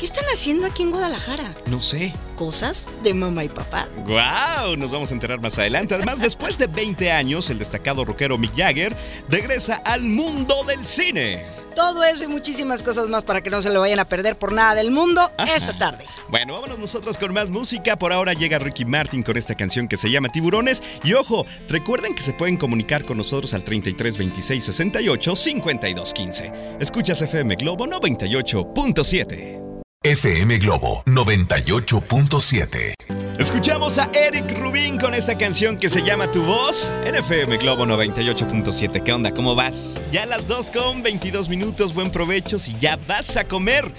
¿qué 0.00 0.06
están 0.06 0.24
haciendo 0.34 0.66
aquí 0.66 0.82
en 0.82 0.90
Guadalajara? 0.90 1.54
No 1.66 1.80
sé. 1.80 2.12
Cosas 2.34 2.88
de 3.04 3.14
mamá 3.14 3.44
y 3.44 3.50
papá. 3.50 3.86
¡Guau! 4.04 4.76
Nos 4.76 4.90
vamos 4.90 5.12
a 5.12 5.14
enterar 5.14 5.40
más 5.40 5.56
adelante. 5.58 5.94
Además, 5.94 6.18
después 6.18 6.58
de 6.58 6.66
20 6.66 7.12
años, 7.12 7.50
el 7.50 7.60
destacado 7.60 8.04
rockero 8.04 8.36
Mick 8.36 8.56
Jagger 8.56 8.96
regresa 9.28 9.76
al 9.84 10.02
mundo 10.02 10.64
del 10.64 10.84
cine. 10.84 11.57
Todo 11.78 12.02
eso 12.02 12.24
y 12.24 12.26
muchísimas 12.26 12.82
cosas 12.82 13.08
más 13.08 13.22
para 13.22 13.40
que 13.40 13.50
no 13.50 13.62
se 13.62 13.70
lo 13.70 13.78
vayan 13.78 14.00
a 14.00 14.04
perder 14.04 14.36
por 14.36 14.52
nada 14.52 14.74
del 14.74 14.90
mundo 14.90 15.20
Ajá. 15.36 15.56
esta 15.56 15.78
tarde. 15.78 16.04
Bueno, 16.28 16.54
vámonos 16.54 16.76
nosotros 16.76 17.16
con 17.16 17.32
más 17.32 17.50
música. 17.50 17.96
Por 17.96 18.12
ahora 18.12 18.32
llega 18.32 18.58
Ricky 18.58 18.84
Martin 18.84 19.22
con 19.22 19.36
esta 19.36 19.54
canción 19.54 19.86
que 19.86 19.96
se 19.96 20.10
llama 20.10 20.28
Tiburones. 20.28 20.82
Y 21.04 21.14
ojo, 21.14 21.46
recuerden 21.68 22.16
que 22.16 22.22
se 22.22 22.32
pueden 22.32 22.56
comunicar 22.56 23.04
con 23.04 23.16
nosotros 23.16 23.54
al 23.54 23.62
33 23.62 24.18
26 24.18 24.64
68 24.64 25.36
52 25.36 26.14
15. 26.14 26.52
Escuchas 26.80 27.22
FM 27.22 27.54
Globo 27.54 27.86
98.7. 27.86 29.67
FM 30.04 30.58
Globo 30.58 31.02
98.7. 31.06 32.94
Escuchamos 33.36 33.98
a 33.98 34.08
Eric 34.14 34.56
Rubín 34.56 34.96
con 34.96 35.12
esta 35.12 35.36
canción 35.36 35.76
que 35.76 35.88
se 35.88 36.04
llama 36.04 36.30
Tu 36.30 36.40
Voz 36.40 36.92
en 37.04 37.16
FM 37.16 37.56
Globo 37.56 37.84
98.7. 37.84 39.02
¿Qué 39.02 39.12
onda? 39.12 39.32
¿Cómo 39.32 39.56
vas? 39.56 40.00
Ya 40.12 40.24
las 40.24 40.46
2 40.46 40.70
con 40.70 41.02
22 41.02 41.48
minutos. 41.48 41.94
Buen 41.94 42.12
provecho 42.12 42.60
si 42.60 42.76
ya 42.78 42.94
vas 43.08 43.36
a 43.36 43.48
comer. 43.48 43.92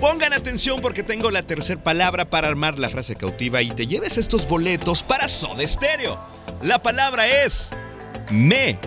Pongan 0.00 0.32
atención 0.32 0.80
porque 0.80 1.02
tengo 1.02 1.30
la 1.30 1.42
tercera 1.42 1.82
palabra 1.82 2.24
para 2.30 2.48
armar 2.48 2.78
la 2.78 2.88
frase 2.88 3.14
cautiva 3.14 3.60
y 3.60 3.72
te 3.72 3.86
lleves 3.86 4.16
estos 4.16 4.48
boletos 4.48 5.02
para 5.02 5.28
Soda 5.28 5.66
Stereo. 5.66 6.18
La 6.62 6.82
palabra 6.82 7.26
es 7.44 7.72
me. 8.30 8.78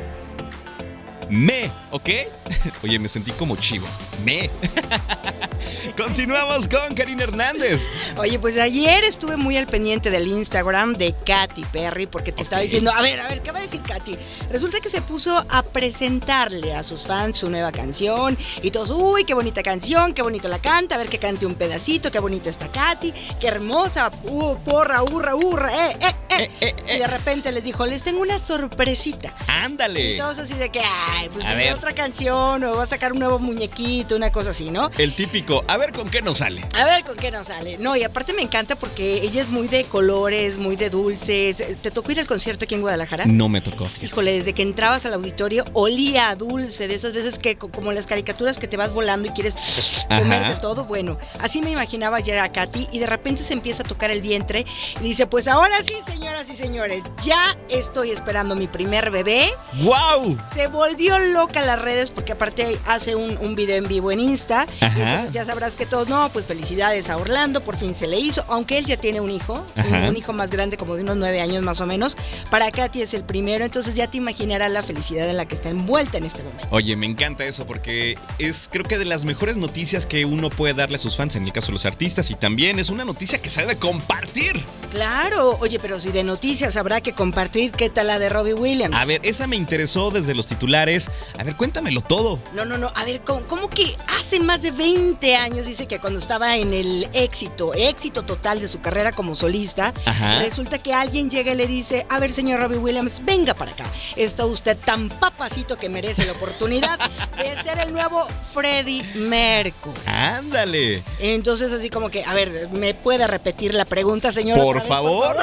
Me, 1.30 1.70
¿ok? 1.92 2.10
Oye, 2.84 2.98
me 2.98 3.08
sentí 3.08 3.30
como 3.34 3.56
chivo. 3.56 3.86
Me. 4.24 4.50
Continuamos 5.98 6.68
con 6.68 6.94
Karina 6.96 7.24
Hernández. 7.24 7.88
Oye, 8.18 8.40
pues 8.40 8.58
ayer 8.60 9.04
estuve 9.04 9.38
muy 9.38 9.58
al 9.58 9.68
pendiente 9.68 10.10
del 10.10 10.28
Instagram 10.28 10.94
de 10.96 11.14
Katy 11.26 11.64
Perry 11.66 12.06
porque 12.08 12.32
te 12.32 12.42
estaba 12.42 12.62
diciendo, 12.62 12.92
a 12.94 13.02
ver, 13.02 13.20
a 13.20 13.28
ver, 13.30 13.42
¿qué 13.42 13.52
va 13.52 13.60
a 13.60 13.62
decir 13.62 13.82
Katy? 13.82 14.18
Resulta 14.50 14.80
que 14.80 14.90
se 14.90 15.02
puso 15.02 15.46
a 15.50 15.64
presentarle 15.64 16.74
a 16.76 16.84
sus 16.84 17.04
fans 17.06 17.38
su 17.38 17.50
nueva 17.50 17.72
canción 17.72 18.38
y 18.62 18.72
todos, 18.72 18.90
uy, 18.92 19.24
qué 19.26 19.34
bonita 19.34 19.64
canción, 19.64 20.14
qué 20.14 20.22
bonito 20.22 20.48
la 20.48 20.60
canta, 20.60 20.96
a 20.96 20.98
ver 20.98 21.08
que 21.10 21.20
cante 21.20 21.46
un 21.46 21.56
pedacito, 21.56 22.12
qué 22.12 22.20
bonita 22.20 22.50
está 22.50 22.68
Katy, 22.72 23.14
qué 23.40 23.48
hermosa, 23.48 24.12
uh, 24.24 24.56
porra, 24.58 25.02
hurra, 25.04 25.36
hurra, 25.36 25.72
eh, 25.90 25.98
eh, 26.02 26.06
eh. 26.08 26.52
Eh, 26.62 26.76
eh, 26.88 26.96
Y 26.96 27.00
de 27.00 27.08
repente 27.08 27.52
les 27.54 27.64
dijo, 27.64 27.86
les 27.86 28.04
tengo 28.04 28.22
una 28.22 28.40
sorpresita. 28.40 29.34
Y 29.48 29.52
Ándale. 29.52 30.18
todos 30.18 30.38
así 30.40 30.54
de 30.56 30.70
que, 30.70 30.82
ay, 30.82 31.30
pues 31.30 31.46
A 31.46 31.54
ver. 31.56 31.74
otra 31.74 31.94
canción 31.94 32.64
o 32.64 32.76
va 32.76 32.84
a 32.84 32.88
sacar 32.88 33.14
un 33.14 33.20
nuevo 33.20 33.40
muñequito, 33.40 34.05
una 34.14 34.32
cosa 34.32 34.52
así, 34.52 34.70
¿no? 34.70 34.90
El 34.98 35.14
típico, 35.14 35.64
a 35.68 35.78
ver 35.78 35.92
con 35.94 36.08
qué 36.10 36.22
nos 36.22 36.40
sale. 36.40 36.64
A 36.74 36.86
ver 36.86 37.04
con 37.04 37.16
qué 37.16 37.32
nos 37.32 37.48
sale. 37.48 37.78
No, 37.78 37.96
y 37.96 38.04
aparte 38.04 38.34
me 38.34 38.42
encanta 38.42 38.76
porque 38.76 39.24
ella 39.24 39.42
es 39.42 39.50
muy 39.50 39.68
de 39.68 39.86
colores, 39.86 40.58
muy 40.58 40.76
de 40.76 40.90
dulces. 40.90 41.58
¿Te 41.82 41.92
tocó 41.92 42.12
ir 42.12 42.20
al 42.20 42.28
concierto 42.28 42.66
aquí 42.66 42.76
en 42.76 42.82
Guadalajara? 42.82 43.26
No 43.26 43.50
me 43.50 43.62
tocó, 43.62 43.86
fíjate. 43.86 44.06
Híjole, 44.08 44.34
desde 44.34 44.54
que 44.54 44.62
entrabas 44.62 45.06
al 45.06 45.14
auditorio 45.14 45.64
olía 45.74 46.30
a 46.30 46.36
dulce, 46.36 46.88
de 46.88 46.96
esas 46.96 47.14
veces 47.14 47.40
que 47.40 47.58
co- 47.58 47.72
como 47.72 47.92
las 47.94 48.06
caricaturas 48.06 48.60
que 48.60 48.68
te 48.68 48.78
vas 48.78 48.92
volando 48.94 49.28
y 49.28 49.32
quieres 49.32 49.56
comer 50.10 50.48
de 50.50 50.56
todo. 50.56 50.86
Bueno, 50.86 51.18
así 51.40 51.62
me 51.62 51.72
imaginaba 51.72 52.18
ayer 52.18 52.38
a 52.40 52.52
Katy 52.52 52.90
y 52.92 53.00
de 53.00 53.08
repente 53.08 53.44
se 53.44 53.54
empieza 53.54 53.84
a 53.84 53.86
tocar 53.86 54.12
el 54.12 54.22
vientre 54.22 54.66
y 55.00 55.04
dice, 55.04 55.26
pues 55.28 55.48
ahora 55.48 55.76
sí, 55.84 55.96
señoras 56.06 56.46
y 56.52 56.56
señores, 56.56 57.04
ya 57.24 57.58
estoy 57.70 58.12
esperando 58.12 58.56
mi 58.56 58.68
primer 58.68 59.10
bebé. 59.12 59.52
¡Wow! 59.82 60.38
Se 60.54 60.68
volvió 60.68 61.18
loca 61.20 61.62
las 61.62 61.80
redes 61.82 62.12
porque 62.12 62.34
aparte 62.34 62.78
hace 62.86 63.16
un, 63.16 63.38
un 63.38 63.56
video 63.56 63.78
en 63.78 63.88
vivo 63.88 63.95
en 64.12 64.20
Insta. 64.20 64.68
Y 64.82 64.86
entonces 64.86 65.32
ya 65.32 65.46
sabrás 65.46 65.76
que 65.76 65.86
todos, 65.86 66.08
no, 66.08 66.30
pues 66.32 66.46
felicidades 66.46 67.10
a 67.10 67.18
Orlando, 67.18 67.62
por 67.62 67.78
fin 67.78 67.96
se 67.96 68.08
le 68.08 68.20
hizo. 68.20 68.44
Aunque 68.50 68.78
él 68.78 68.86
ya 68.86 68.98
tiene 68.98 69.22
un 69.22 69.32
hijo, 69.32 69.66
Ajá. 69.76 70.10
un 70.10 70.16
hijo 70.18 70.34
más 70.34 70.50
grande, 70.50 70.78
como 70.78 70.96
de 70.96 71.04
unos 71.04 71.18
nueve 71.18 71.42
años 71.42 71.64
más 71.64 71.82
o 71.82 71.86
menos. 71.86 72.16
Para 72.52 72.72
Katy 72.72 73.02
es 73.02 73.14
el 73.14 73.24
primero, 73.24 73.66
entonces 73.66 73.96
ya 73.96 74.10
te 74.10 74.18
imaginarás 74.18 74.72
la 74.72 74.84
felicidad 74.84 75.30
en 75.30 75.38
la 75.38 75.46
que 75.46 75.56
está 75.56 75.70
envuelta 75.70 76.18
en 76.18 76.26
este 76.26 76.44
momento. 76.44 76.68
Oye, 76.72 76.96
me 76.96 77.06
encanta 77.06 77.46
eso 77.46 77.66
porque 77.66 78.18
es 78.40 78.70
creo 78.72 78.86
que 78.86 78.98
de 78.98 79.06
las 79.06 79.26
mejores 79.26 79.58
noticias 79.58 80.06
que 80.06 80.26
uno 80.26 80.50
puede 80.50 80.74
darle 80.74 80.98
a 80.98 81.00
sus 81.00 81.16
fans, 81.16 81.36
en 81.36 81.46
el 81.46 81.52
caso 81.54 81.68
de 81.68 81.74
los 81.74 81.86
artistas, 81.86 82.30
y 82.32 82.36
también 82.36 82.80
es 82.80 82.90
una 82.90 83.06
noticia 83.06 83.42
que 83.42 83.50
se 83.50 83.62
debe 83.62 83.76
compartir. 83.78 84.64
Claro, 84.92 85.58
oye, 85.60 85.78
pero 85.80 86.00
si 86.00 86.12
de 86.12 86.24
noticias 86.24 86.78
habrá 86.78 87.02
que 87.02 87.12
compartir, 87.14 87.72
¿qué 87.72 87.90
tal 87.90 88.08
la 88.08 88.18
de 88.20 88.30
Robbie 88.30 88.54
Williams? 88.54 88.96
A 88.96 89.04
ver, 89.04 89.20
esa 89.24 89.46
me 89.46 89.56
interesó 89.58 90.10
desde 90.10 90.34
los 90.34 90.48
titulares. 90.48 91.10
A 91.38 91.44
ver, 91.44 91.56
cuéntamelo 91.58 92.00
todo. 92.02 92.40
No, 92.54 92.64
no, 92.64 92.78
no. 92.78 92.92
A 92.96 93.04
ver, 93.04 93.22
¿cómo, 93.22 93.46
cómo 93.48 93.70
que 93.70 93.85
que 93.86 93.98
hace 94.08 94.40
más 94.40 94.62
de 94.62 94.72
20 94.72 95.36
años, 95.36 95.66
dice 95.66 95.88
que 95.88 96.00
cuando 96.00 96.20
estaba 96.20 96.58
en 96.58 96.74
el 96.74 97.08
éxito, 97.14 97.74
éxito 97.74 98.24
total 98.24 98.60
de 98.60 98.68
su 98.68 98.82
carrera 98.82 99.12
como 99.12 99.36
solista, 99.36 99.94
Ajá. 100.06 100.40
resulta 100.40 100.80
que 100.80 100.94
alguien 100.94 101.30
llega 101.30 101.52
y 101.54 101.56
le 101.56 101.68
dice, 101.68 102.06
a 102.10 102.20
ver 102.20 102.32
señor 102.32 102.60
Robbie 102.60 102.78
Williams, 102.78 103.22
venga 103.24 103.54
para 103.54 103.72
acá. 103.72 103.86
Está 104.16 104.46
usted 104.46 104.78
tan 104.78 105.10
papacito 105.10 105.78
que 105.78 105.90
merece 105.90 106.26
la 106.26 106.32
oportunidad 106.34 106.98
de 107.38 107.64
ser 107.64 107.80
el 107.80 107.94
nuevo 107.94 108.26
Freddie 108.54 109.04
Mercury. 109.16 110.00
Ándale. 110.06 111.04
Entonces 111.20 111.72
así 111.72 111.90
como 111.90 112.10
que, 112.10 112.24
a 112.24 112.34
ver, 112.34 112.70
¿me 112.72 112.94
puede 112.94 113.28
repetir 113.28 113.74
la 113.74 113.86
pregunta, 113.86 114.32
señor? 114.32 114.60
Por 114.60 114.82
favor. 114.82 115.38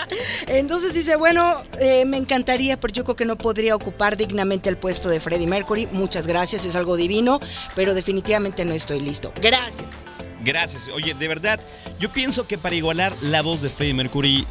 Entonces 0.46 0.94
dice, 0.94 1.16
bueno, 1.16 1.62
eh, 1.80 2.04
me 2.04 2.16
encantaría, 2.16 2.78
pero 2.78 2.92
yo 2.92 3.04
creo 3.04 3.16
que 3.16 3.24
no 3.24 3.36
podría 3.36 3.74
ocupar 3.74 4.16
dignamente 4.16 4.68
el 4.68 4.76
puesto 4.76 5.08
de 5.08 5.20
Freddie 5.20 5.46
Mercury. 5.46 5.88
Muchas 5.92 6.26
gracias, 6.26 6.64
es 6.64 6.76
algo 6.76 6.96
divino, 6.96 7.40
pero 7.74 7.85
definitivamente 7.94 8.64
no 8.64 8.74
estoy 8.74 9.00
listo. 9.00 9.32
Gracias. 9.40 9.90
Gracias. 10.44 10.88
Oye, 10.94 11.14
de 11.14 11.28
verdad, 11.28 11.58
yo 11.98 12.12
pienso 12.12 12.46
que 12.46 12.56
para 12.58 12.74
igualar 12.74 13.12
la 13.20 13.42
voz 13.42 13.62
de 13.62 13.68
Freddie 13.70 13.94
Mercury, 13.94 14.46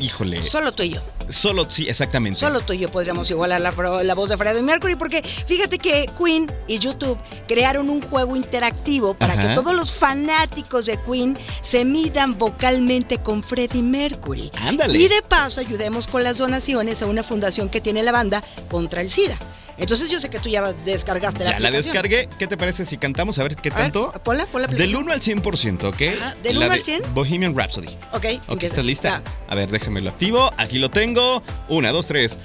híjole, 0.00 0.42
Solo 0.42 0.72
tú 0.72 0.82
y 0.84 0.90
yo. 0.94 1.02
solo 1.28 1.68
sí, 1.68 1.86
exactamente. 1.88 2.38
Solo 2.40 2.60
tú 2.60 2.72
y 2.72 2.78
yo 2.78 2.88
podríamos 2.88 3.28
igualar 3.30 3.60
la, 3.60 3.70
la 4.02 4.14
voz 4.14 4.30
de 4.30 4.36
Freddie 4.38 4.62
Mercury 4.62 4.94
porque 4.96 5.22
fíjate 5.22 5.78
que 5.78 6.06
Queen 6.16 6.50
y 6.68 6.78
YouTube 6.78 7.18
crearon 7.46 7.90
un 7.90 8.00
juego 8.00 8.34
interactivo 8.34 9.12
para 9.14 9.34
Ajá. 9.34 9.42
que 9.48 9.54
todos 9.54 9.74
los 9.74 9.92
fanáticos 9.92 10.86
de 10.86 10.98
Queen 11.02 11.36
se 11.60 11.84
midan 11.84 12.38
vocalmente 12.38 13.18
con 13.18 13.42
Freddie 13.42 13.82
Mercury. 13.82 14.50
Ándale. 14.62 14.96
Y 14.98 15.08
de 15.08 15.20
paso 15.22 15.60
ayudemos 15.60 16.06
con 16.06 16.24
las 16.24 16.38
donaciones 16.38 17.02
a 17.02 17.06
una 17.06 17.22
fundación 17.22 17.68
que 17.68 17.82
tiene 17.82 18.02
la 18.02 18.12
banda 18.12 18.42
contra 18.70 19.02
el 19.02 19.10
SIDA. 19.10 19.38
Entonces 19.78 20.08
yo 20.10 20.18
sé 20.18 20.30
que 20.30 20.38
tú 20.38 20.48
ya 20.48 20.72
descargaste 20.72 21.44
la 21.44 21.50
Ya 21.52 21.60
la 21.60 21.68
aplicación. 21.68 21.92
descargué. 21.94 22.28
¿Qué 22.38 22.46
te 22.46 22.56
parece 22.56 22.84
si 22.86 22.96
cantamos? 22.96 23.38
A 23.38 23.42
ver 23.42 23.56
qué 23.56 23.68
A 23.68 23.72
ver, 23.74 23.82
tanto. 23.82 24.10
ponla, 24.24 24.46
ponla 24.46 24.68
la 24.68 24.72
Del 24.74 24.94
aplicación. 24.94 25.02
1 25.04 25.12
al 25.12 25.20
100%, 25.20 25.84
¿ok? 25.84 26.02
Ajá, 26.20 26.34
¿del 26.42 26.58
La 26.58 26.66
1 26.66 26.72
al 26.72 26.78
de 26.78 26.84
100? 26.84 27.14
Bohemian 27.14 27.54
Rhapsody. 27.56 27.96
Ok, 28.12 28.24
Ok. 28.48 28.62
¿estás 28.62 28.84
lista? 28.84 29.22
Ya. 29.24 29.32
A 29.48 29.54
ver, 29.54 29.70
déjame 29.70 30.00
lo 30.00 30.10
activo. 30.10 30.50
Aquí 30.56 30.78
lo 30.78 30.90
tengo. 30.90 31.42
Una, 31.68 31.92
dos, 31.92 32.06
tres. 32.06 32.38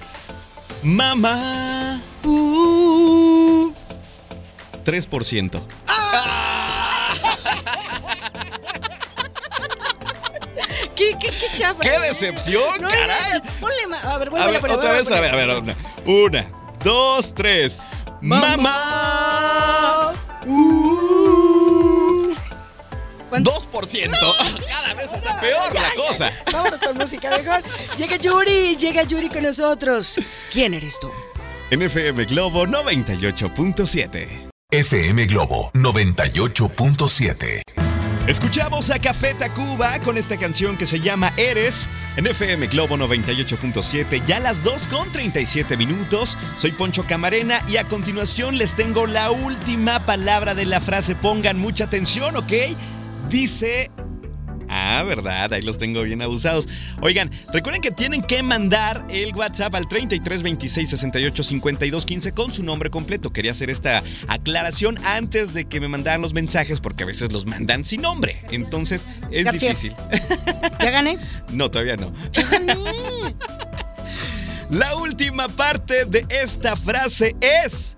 Mamá. 0.83 2.01
Uh, 2.23 3.71
3%. 4.83 5.61
¿Qué, 10.95 11.15
qué, 11.19 11.29
qué 11.29 11.47
chafa? 11.57 11.79
¡Qué 11.81 11.99
decepción, 11.99 12.63
No, 12.79 12.87
caray! 12.89 13.33
no, 13.33 13.39
no, 13.39 13.59
Ponle 13.59 13.87
más. 13.87 14.05
A 14.05 14.17
ver, 14.17 14.29
A 14.29 14.47
ver, 14.47 14.55
a 14.57 14.61
poner, 14.61 14.77
otra 14.77 14.91
vez, 14.93 15.11
a 15.11 15.19
ver, 15.19 15.33
a 15.33 15.35
ver. 15.35 15.49
Una, 15.59 15.75
una, 16.05 16.51
dos, 16.83 17.33
tres. 17.33 17.79
Mamá. 18.21 20.13
Uh. 20.45 22.33
¿Cuánto? 23.29 23.51
2%. 23.51 24.11
Cada 24.67 24.93
vez 24.93 25.13
está 25.13 25.39
peor 25.39 25.73
la 25.73 25.93
cosa. 25.95 26.29
Vámonos 26.51 26.81
con 26.81 26.97
música 26.97 27.29
mejor. 27.37 27.61
Llega 27.97 28.17
Yuri, 28.17 28.75
llega 28.75 29.03
Yuri 29.03 29.29
con 29.29 29.43
nosotros. 29.43 30.19
¿Quién 30.51 30.73
eres 30.73 30.99
tú? 30.99 31.09
NFM 31.71 32.25
Globo 32.25 32.65
98.7. 32.65 34.49
FM 34.69 35.25
Globo 35.27 35.71
98.7. 35.73 37.80
Escuchamos 38.27 38.91
a 38.91 38.99
Café 38.99 39.33
Tacuba 39.33 39.97
con 39.99 40.15
esta 40.15 40.37
canción 40.37 40.77
que 40.77 40.85
se 40.85 40.99
llama 40.99 41.33
Eres 41.37 41.89
en 42.15 42.27
FM 42.27 42.67
Globo 42.67 42.95
98.7, 42.95 44.23
ya 44.25 44.39
las 44.39 44.63
2 44.63 44.87
con 44.87 45.11
37 45.11 45.75
minutos. 45.75 46.37
Soy 46.55 46.71
Poncho 46.71 47.03
Camarena 47.03 47.63
y 47.67 47.77
a 47.77 47.85
continuación 47.85 48.59
les 48.59 48.75
tengo 48.75 49.07
la 49.07 49.31
última 49.31 50.01
palabra 50.01 50.53
de 50.53 50.65
la 50.65 50.79
frase. 50.79 51.15
Pongan 51.15 51.57
mucha 51.57 51.85
atención, 51.85 52.35
¿ok? 52.37 52.53
Dice... 53.27 53.89
Ah, 54.73 55.03
verdad, 55.03 55.51
ahí 55.51 55.61
los 55.61 55.77
tengo 55.77 56.01
bien 56.03 56.21
abusados. 56.21 56.69
Oigan, 57.01 57.29
recuerden 57.51 57.81
que 57.81 57.91
tienen 57.91 58.23
que 58.23 58.41
mandar 58.41 59.05
el 59.09 59.35
WhatsApp 59.35 59.75
al 59.75 59.89
33 59.89 60.41
26 60.43 60.89
68 60.89 61.43
52 61.43 62.05
15 62.05 62.31
con 62.31 62.53
su 62.53 62.63
nombre 62.63 62.89
completo. 62.89 63.33
Quería 63.33 63.51
hacer 63.51 63.69
esta 63.69 64.01
aclaración 64.29 64.97
antes 65.03 65.53
de 65.53 65.65
que 65.65 65.81
me 65.81 65.89
mandaran 65.89 66.21
los 66.21 66.33
mensajes 66.33 66.79
porque 66.79 67.03
a 67.03 67.05
veces 67.05 67.33
los 67.33 67.45
mandan 67.45 67.83
sin 67.83 68.01
nombre. 68.01 68.45
Entonces 68.51 69.07
es 69.29 69.51
difícil. 69.51 69.93
¿Ya 70.79 70.89
gané? 70.89 71.17
No, 71.51 71.69
todavía 71.69 71.97
no. 71.97 72.13
Ya 72.31 72.43
gané. 72.43 72.75
La 74.69 74.95
última 74.95 75.49
parte 75.49 76.05
de 76.05 76.25
esta 76.29 76.77
frase 76.77 77.35
es 77.41 77.97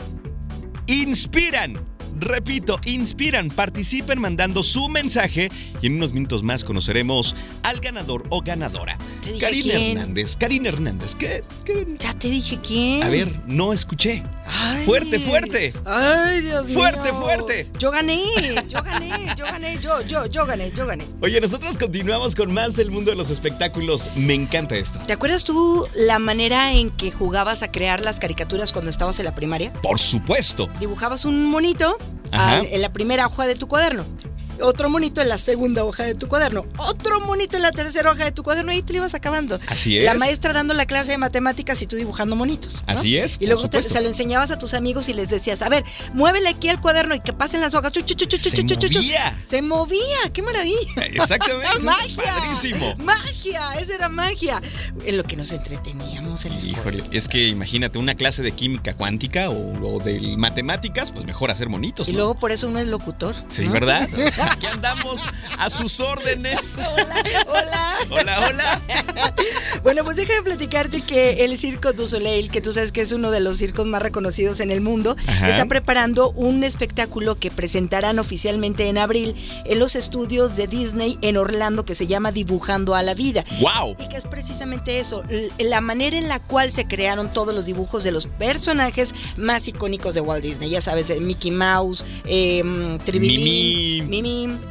inspiran. 0.87 1.92
Repito, 2.23 2.79
inspiran, 2.85 3.49
participen 3.49 4.19
mandando 4.19 4.63
su 4.63 4.87
mensaje 4.87 5.49
y 5.81 5.87
en 5.87 5.95
unos 5.95 6.13
minutos 6.13 6.41
más 6.41 6.63
conoceremos 6.63 7.35
al 7.63 7.79
ganador 7.81 8.23
o 8.29 8.41
ganadora. 8.41 8.97
Karina. 9.39 9.73
Hernández. 9.73 10.37
Karina 10.37 10.69
Hernández, 10.69 11.15
¿qué? 11.15 11.43
qué? 11.65 11.85
Ya 11.99 12.13
te 12.13 12.29
dije 12.29 12.59
quién. 12.65 13.03
A 13.03 13.09
ver, 13.09 13.29
no 13.47 13.73
escuché. 13.73 14.23
Ay. 14.45 14.85
Fuerte, 14.85 15.19
fuerte. 15.19 15.73
Ay, 15.85 16.41
Dios 16.41 16.65
mío. 16.65 16.73
Fuerte, 16.79 17.13
fuerte. 17.13 17.69
Yo 17.79 17.91
gané, 17.91 18.21
yo 18.67 18.81
gané, 18.83 19.09
yo 19.37 19.45
gané, 19.45 19.79
yo, 19.79 20.01
yo, 20.01 20.25
yo 20.25 20.45
gané, 20.45 20.71
yo 20.75 20.85
gané. 20.85 21.05
Oye, 21.21 21.39
nosotros 21.41 21.77
continuamos 21.77 22.35
con 22.35 22.53
más 22.53 22.75
del 22.75 22.91
mundo 22.91 23.11
de 23.11 23.17
los 23.17 23.29
espectáculos. 23.29 24.09
Me 24.15 24.33
encanta 24.33 24.75
esto. 24.75 24.99
¿Te 25.05 25.13
acuerdas 25.13 25.43
tú 25.43 25.85
la 25.95 26.19
manera 26.19 26.73
en 26.73 26.89
que 26.91 27.11
jugabas 27.11 27.63
a 27.63 27.71
crear 27.71 28.01
las 28.01 28.19
caricaturas 28.19 28.71
cuando 28.71 28.91
estabas 28.91 29.17
en 29.19 29.25
la 29.25 29.35
primaria? 29.35 29.71
Por 29.81 29.99
supuesto. 29.99 30.69
Dibujabas 30.79 31.25
un 31.25 31.45
monito 31.49 31.97
al- 32.31 32.65
en 32.65 32.81
la 32.81 32.91
primera 32.91 33.27
hoja 33.27 33.45
de 33.45 33.55
tu 33.55 33.67
cuaderno. 33.67 34.03
Otro 34.61 34.89
monito 34.89 35.21
en 35.21 35.29
la 35.29 35.37
segunda 35.37 35.83
hoja 35.83 36.03
de 36.03 36.15
tu 36.15 36.27
cuaderno. 36.27 36.65
Otro 36.77 37.19
monito 37.21 37.55
en 37.57 37.63
la 37.63 37.71
tercera 37.71 38.11
hoja 38.11 38.25
de 38.25 38.31
tu 38.31 38.43
cuaderno 38.43 38.71
y 38.71 38.81
te 38.81 38.93
lo 38.93 38.99
ibas 38.99 39.13
acabando. 39.13 39.59
Así 39.67 39.97
es. 39.97 40.05
La 40.05 40.13
maestra 40.13 40.53
dando 40.53 40.73
la 40.73 40.85
clase 40.85 41.11
de 41.11 41.17
matemáticas 41.17 41.81
y 41.81 41.87
tú 41.87 41.95
dibujando 41.95 42.35
monitos. 42.35 42.83
¿no? 42.87 42.93
Así 42.93 43.17
es, 43.17 43.37
Y 43.39 43.47
luego 43.47 43.69
te- 43.69 43.81
se 43.83 44.01
lo 44.01 44.07
enseñabas 44.09 44.51
a 44.51 44.59
tus 44.59 44.73
amigos 44.73 45.09
y 45.09 45.13
les 45.13 45.29
decías, 45.29 45.61
a 45.61 45.69
ver, 45.69 45.83
muévele 46.13 46.49
aquí 46.49 46.69
al 46.69 46.79
cuaderno 46.79 47.15
y 47.15 47.19
que 47.19 47.33
pasen 47.33 47.61
las 47.61 47.73
hojas. 47.73 47.91
Chu, 47.91 48.01
chu, 48.01 48.15
chu, 48.15 48.25
chu, 48.25 48.37
Se 48.39 48.63
movía. 48.89 49.37
Se 49.49 49.61
movía, 49.61 50.17
qué 50.31 50.41
maravilla. 50.41 50.77
Exactamente. 51.05 51.79
magia. 51.81 52.23
Padrísimo. 52.23 52.95
Magia, 52.97 53.73
esa 53.79 53.95
era 53.95 54.09
magia. 54.09 54.61
En 55.05 55.17
lo 55.17 55.23
que 55.23 55.35
nos 55.35 55.51
entreteníamos 55.51 56.45
en 56.45 56.51
la 56.53 56.57
escuela. 56.59 56.79
Híjole, 56.79 57.03
es 57.11 57.27
que 57.27 57.47
imagínate 57.47 57.97
una 57.99 58.15
clase 58.15 58.41
de 58.41 58.51
química 58.51 58.93
cuántica 58.93 59.49
o, 59.49 59.95
o 59.95 59.99
de 59.99 60.35
matemáticas, 60.37 61.11
pues 61.11 61.25
mejor 61.25 61.51
hacer 61.51 61.69
monitos. 61.69 62.07
Y 62.09 62.13
luego 62.13 62.35
por 62.35 62.51
eso 62.51 62.67
uno 62.67 62.79
es 62.79 62.87
locutor. 62.87 63.35
Sí, 63.49 63.63
¿no? 63.65 63.71
¿verdad? 63.71 64.07
Aquí 64.51 64.65
andamos 64.67 65.21
a 65.57 65.69
sus 65.69 65.99
órdenes. 65.99 66.73
Hola, 66.77 67.23
hola. 67.47 67.95
Hola, 68.09 68.47
hola. 68.49 68.81
Bueno, 69.83 70.03
pues 70.03 70.17
déjame 70.17 70.43
platicarte 70.43 71.01
que 71.01 71.45
el 71.45 71.57
Circo 71.57 71.93
du 71.93 72.07
Soleil, 72.07 72.49
que 72.49 72.61
tú 72.61 72.73
sabes 72.73 72.91
que 72.91 73.01
es 73.01 73.11
uno 73.11 73.31
de 73.31 73.39
los 73.39 73.57
circos 73.57 73.85
más 73.85 74.01
reconocidos 74.01 74.59
en 74.59 74.71
el 74.71 74.81
mundo, 74.81 75.15
Ajá. 75.27 75.49
está 75.49 75.65
preparando 75.65 76.31
un 76.31 76.63
espectáculo 76.63 77.35
que 77.39 77.51
presentarán 77.51 78.19
oficialmente 78.19 78.87
en 78.87 78.97
abril 78.97 79.35
en 79.65 79.79
los 79.79 79.95
estudios 79.95 80.55
de 80.55 80.67
Disney 80.67 81.17
en 81.21 81.37
Orlando 81.37 81.85
que 81.85 81.95
se 81.95 82.07
llama 82.07 82.31
Dibujando 82.31 82.95
a 82.95 83.03
la 83.03 83.13
Vida. 83.13 83.43
¡Wow! 83.59 83.95
Y 83.99 84.09
que 84.09 84.17
es 84.17 84.25
precisamente 84.25 84.99
eso, 84.99 85.23
la 85.59 85.81
manera 85.81 86.17
en 86.17 86.27
la 86.29 86.39
cual 86.39 86.71
se 86.71 86.87
crearon 86.87 87.31
todos 87.33 87.53
los 87.53 87.65
dibujos 87.65 88.03
de 88.03 88.11
los 88.11 88.27
personajes 88.27 89.11
más 89.37 89.67
icónicos 89.67 90.13
de 90.13 90.21
Walt 90.21 90.43
Disney. 90.43 90.69
Ya 90.69 90.81
sabes, 90.81 91.09
eh, 91.09 91.19
Mickey 91.19 91.51
Mouse, 91.51 92.03
eh, 92.25 92.63
mm, 92.63 92.97
Mimi. 93.19 94.01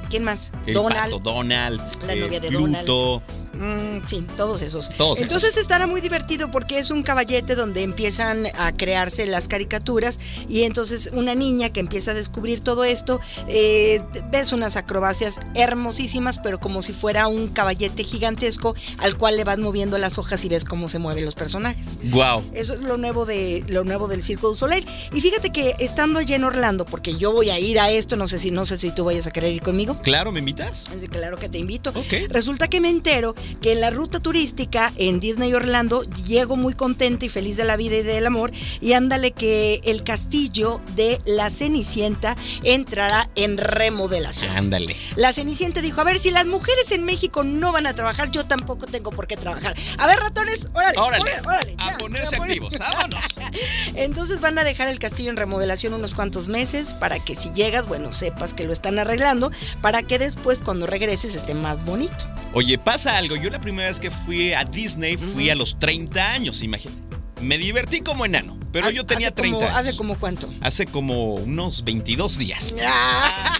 ¿Quién 0.08 0.24
más? 0.24 0.52
El 0.66 0.74
Donald. 0.74 1.12
pato 1.12 1.18
Donald. 1.18 1.80
La 2.06 2.14
eh, 2.14 2.20
novia 2.20 2.40
de 2.40 2.48
Pluto. 2.48 3.22
Mm, 3.54 4.06
sí, 4.06 4.24
todos 4.36 4.62
esos. 4.62 4.88
Todos 4.90 5.20
Entonces 5.20 5.56
estará 5.56 5.86
muy 5.86 6.00
divertido 6.00 6.50
porque 6.50 6.78
es 6.78 6.90
un 6.90 7.02
caballete 7.02 7.54
donde 7.54 7.82
empiezan 7.82 8.46
a 8.58 8.72
crearse 8.72 9.26
las 9.26 9.48
caricaturas 9.48 10.18
y 10.48 10.62
entonces 10.62 11.10
una 11.12 11.34
niña 11.34 11.70
que 11.70 11.80
empieza 11.80 12.12
a 12.12 12.14
descubrir 12.14 12.60
todo 12.60 12.84
esto, 12.84 13.20
eh, 13.48 14.02
ves 14.30 14.52
unas 14.52 14.76
acrobacias 14.76 15.38
hermosísimas, 15.54 16.38
pero 16.38 16.60
como 16.60 16.82
si 16.82 16.92
fuera 16.92 17.26
un 17.28 17.48
caballete 17.48 18.04
gigantesco 18.04 18.74
al 18.98 19.16
cual 19.16 19.36
le 19.36 19.44
vas 19.44 19.58
moviendo 19.58 19.98
las 19.98 20.18
hojas 20.18 20.44
y 20.44 20.48
ves 20.48 20.64
cómo 20.64 20.88
se 20.88 20.98
mueven 20.98 21.24
los 21.24 21.34
personajes. 21.34 21.98
¡Wow! 22.04 22.42
Eso 22.54 22.74
es 22.74 22.80
lo 22.80 22.96
nuevo 22.96 23.26
de 23.26 23.64
lo 23.68 23.84
nuevo 23.84 24.08
del 24.08 24.22
Circo 24.22 24.48
du 24.48 24.54
Soleil. 24.54 24.86
Y 25.12 25.20
fíjate 25.20 25.50
que 25.50 25.74
estando 25.78 26.18
allá 26.18 26.36
en 26.36 26.44
Orlando, 26.44 26.84
porque 26.84 27.16
yo 27.16 27.32
voy 27.32 27.50
a 27.50 27.58
ir 27.58 27.78
a 27.78 27.90
esto, 27.90 28.16
no 28.16 28.26
sé 28.26 28.38
si 28.38 28.50
no 28.50 28.64
sé 28.64 28.78
si 28.78 28.94
tú 28.94 29.04
vayas 29.04 29.26
a 29.26 29.30
querer 29.30 29.52
ir 29.52 29.62
conmigo. 29.62 29.98
Claro, 30.02 30.32
¿me 30.32 30.38
invitas? 30.38 30.84
Claro 31.10 31.36
que 31.36 31.48
te 31.48 31.58
invito. 31.58 31.90
Ok. 31.90 32.28
Resulta 32.30 32.68
que 32.68 32.80
me 32.80 32.88
entero 32.88 33.34
que 33.60 33.72
en 33.72 33.80
la 33.80 33.90
ruta 33.90 34.20
turística 34.20 34.92
en 34.96 35.20
Disney 35.20 35.52
Orlando 35.54 36.02
llego 36.26 36.56
muy 36.56 36.74
contenta 36.74 37.24
y 37.24 37.28
feliz 37.28 37.56
de 37.56 37.64
la 37.64 37.76
vida 37.76 37.96
y 37.96 38.02
del 38.02 38.26
amor 38.26 38.50
y 38.80 38.92
ándale 38.94 39.32
que 39.32 39.80
el 39.84 40.02
castillo 40.02 40.80
de 40.96 41.20
la 41.24 41.50
Cenicienta 41.50 42.36
entrará 42.62 43.30
en 43.34 43.58
remodelación. 43.58 44.50
Ándale. 44.56 44.96
La 45.16 45.32
Cenicienta 45.32 45.80
dijo, 45.80 46.00
a 46.00 46.04
ver, 46.04 46.18
si 46.18 46.30
las 46.30 46.46
mujeres 46.46 46.90
en 46.92 47.04
México 47.04 47.44
no 47.44 47.72
van 47.72 47.86
a 47.86 47.94
trabajar, 47.94 48.30
yo 48.30 48.44
tampoco 48.44 48.86
tengo 48.86 49.10
por 49.10 49.26
qué 49.26 49.36
trabajar. 49.36 49.74
A 49.98 50.06
ver, 50.06 50.18
ratones, 50.18 50.68
órale, 50.72 50.98
Órale. 50.98 51.22
órale, 51.22 51.40
órale, 51.46 51.74
A 51.78 51.90
ya, 51.92 51.98
ponerse 51.98 52.36
ya, 52.36 52.42
activos. 52.44 52.78
Vámonos. 52.78 53.22
Entonces 53.94 54.40
van 54.40 54.58
a 54.58 54.64
dejar 54.64 54.88
el 54.88 54.98
castillo 54.98 55.30
en 55.30 55.36
remodelación 55.36 55.94
unos 55.94 56.14
cuantos 56.14 56.48
meses 56.48 56.94
para 56.94 57.18
que 57.18 57.34
si 57.34 57.50
llegas, 57.52 57.86
bueno, 57.86 58.12
sepas 58.12 58.54
que 58.54 58.64
lo 58.64 58.72
están 58.72 58.98
arreglando, 58.98 59.50
para 59.80 60.02
que 60.02 60.18
después 60.18 60.60
cuando 60.62 60.86
regreses 60.86 61.34
esté 61.34 61.54
más 61.54 61.84
bonito. 61.84 62.14
Oye, 62.54 62.78
pasa 62.78 63.16
algo. 63.16 63.31
Yo 63.36 63.50
la 63.50 63.60
primera 63.60 63.88
vez 63.88 63.98
que 64.00 64.10
fui 64.10 64.52
a 64.54 64.64
Disney 64.64 65.16
fui 65.16 65.50
a 65.50 65.54
los 65.54 65.78
30 65.78 66.32
años, 66.32 66.62
imagínate. 66.62 67.00
Me 67.40 67.58
divertí 67.58 68.00
como 68.00 68.24
enano, 68.24 68.56
pero 68.72 68.88
yo 68.90 69.04
tenía 69.04 69.28
Hace 69.28 69.34
30 69.36 69.56
como- 69.58 69.68
años. 69.68 69.78
¿Hace 69.88 69.96
como 69.96 70.16
cuánto? 70.18 70.54
Hace 70.60 70.86
como 70.86 71.34
unos 71.34 71.82
22 71.84 72.38
días. 72.38 72.74
Ah, 72.84 73.58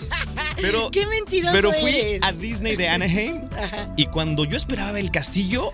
Pero, 0.61 0.91
¡Qué 0.93 1.07
mentiroso 1.07 1.53
pero 1.53 1.73
fui 1.73 1.91
eres! 1.91 2.21
a 2.23 2.31
Disney 2.33 2.77
de 2.77 2.89
Anaheim 2.89 3.41
Ajá. 3.57 3.93
y 3.97 4.07
cuando 4.07 4.45
yo 4.45 4.57
esperaba 4.57 5.01
el 5.01 5.11
castillo, 5.11 5.73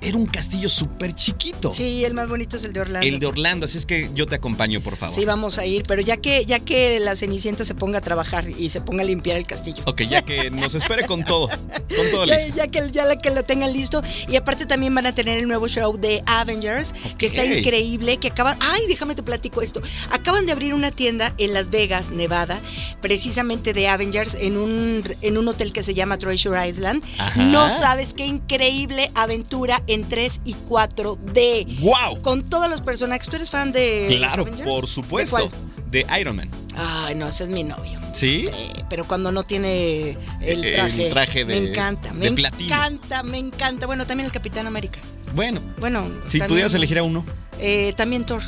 era 0.00 0.16
un 0.16 0.26
castillo 0.26 0.68
súper 0.68 1.14
chiquito. 1.14 1.72
Sí, 1.72 2.04
el 2.04 2.14
más 2.14 2.28
bonito 2.28 2.56
es 2.56 2.64
el 2.64 2.72
de 2.72 2.80
Orlando. 2.80 3.06
El 3.06 3.18
de 3.18 3.26
Orlando, 3.26 3.64
así 3.66 3.78
es 3.78 3.86
que 3.86 4.10
yo 4.14 4.26
te 4.26 4.36
acompaño, 4.36 4.80
por 4.80 4.96
favor. 4.96 5.14
Sí, 5.14 5.24
vamos 5.24 5.58
a 5.58 5.66
ir, 5.66 5.82
pero 5.86 6.02
ya 6.02 6.16
que, 6.16 6.44
ya 6.46 6.60
que 6.60 7.00
la 7.00 7.16
Cenicienta 7.16 7.64
se 7.64 7.74
ponga 7.74 7.98
a 7.98 8.00
trabajar 8.00 8.44
y 8.48 8.70
se 8.70 8.80
ponga 8.80 9.02
a 9.02 9.06
limpiar 9.06 9.36
el 9.36 9.46
castillo. 9.46 9.82
Ok, 9.86 10.02
ya 10.02 10.22
que 10.22 10.50
nos 10.50 10.74
espere 10.74 11.06
con 11.06 11.24
todo. 11.24 11.48
Con 11.48 12.10
todo 12.12 12.24
Ya, 12.28 12.36
listo. 12.36 12.54
ya 12.56 12.66
que, 12.68 12.90
ya 12.90 13.16
que 13.16 13.30
lo 13.30 13.42
tengan 13.44 13.72
listo. 13.72 14.02
Y 14.28 14.36
aparte 14.36 14.66
también 14.66 14.94
van 14.94 15.06
a 15.06 15.14
tener 15.14 15.38
el 15.38 15.48
nuevo 15.48 15.68
show 15.68 15.96
de 15.96 16.22
Avengers, 16.26 16.92
que 17.16 17.26
está 17.26 17.44
increíble, 17.44 18.18
que 18.18 18.28
acaban... 18.28 18.56
Ay, 18.60 18.82
déjame 18.88 19.14
te 19.14 19.22
platico 19.22 19.62
esto. 19.62 19.80
Acaban 20.12 20.46
de 20.46 20.52
abrir 20.52 20.74
una 20.74 20.90
tienda 20.90 21.34
en 21.38 21.54
Las 21.54 21.70
Vegas, 21.70 22.10
Nevada, 22.10 22.60
precisamente 23.00 23.72
de 23.72 23.88
Avengers, 23.88 24.34
en 24.34 24.56
un, 24.56 25.02
en 25.22 25.38
un 25.38 25.48
hotel 25.48 25.72
que 25.72 25.82
se 25.82 25.94
llama 25.94 26.18
Treasure 26.18 26.68
Island. 26.68 27.02
Ajá. 27.18 27.42
No 27.42 27.68
sabes 27.68 28.12
qué 28.12 28.26
increíble 28.26 29.10
aventura 29.14 29.82
en 29.88 30.08
3 30.08 30.40
y 30.44 30.54
4D. 30.54 31.80
¡Wow! 31.80 32.22
Con 32.22 32.48
todos 32.48 32.68
los 32.70 32.80
personajes. 32.82 33.28
¿Tú 33.28 33.36
eres 33.36 33.50
fan 33.50 33.72
de 33.72 34.06
Claro, 34.08 34.44
por 34.44 34.82
¿De 34.82 34.86
supuesto. 34.86 35.36
cuál? 35.36 35.50
De 35.90 36.06
Iron 36.20 36.36
Man. 36.36 36.50
Ay, 36.76 37.14
no, 37.14 37.26
ese 37.28 37.44
es 37.44 37.50
mi 37.50 37.64
novio. 37.64 37.98
¿Sí? 38.12 38.46
Eh, 38.52 38.72
pero 38.90 39.04
cuando 39.06 39.32
no 39.32 39.42
tiene 39.42 40.10
el 40.40 40.64
El 40.64 40.72
traje, 40.74 41.10
traje 41.10 41.44
de- 41.44 41.60
me 41.60 41.70
encanta, 41.70 42.12
me 42.12 42.26
de 42.26 42.32
platino. 42.32 42.66
encanta, 42.74 43.22
me 43.22 43.38
encanta. 43.38 43.86
Bueno, 43.86 44.06
también 44.06 44.26
el 44.26 44.32
Capitán 44.32 44.66
América. 44.66 45.00
Bueno, 45.34 45.60
Bueno, 45.80 46.02
si 46.26 46.38
también- 46.38 46.48
pudieras 46.48 46.74
elegir 46.74 46.98
a 46.98 47.02
uno. 47.02 47.24
eh, 47.60 47.92
también 47.96 48.24
Thor. 48.26 48.42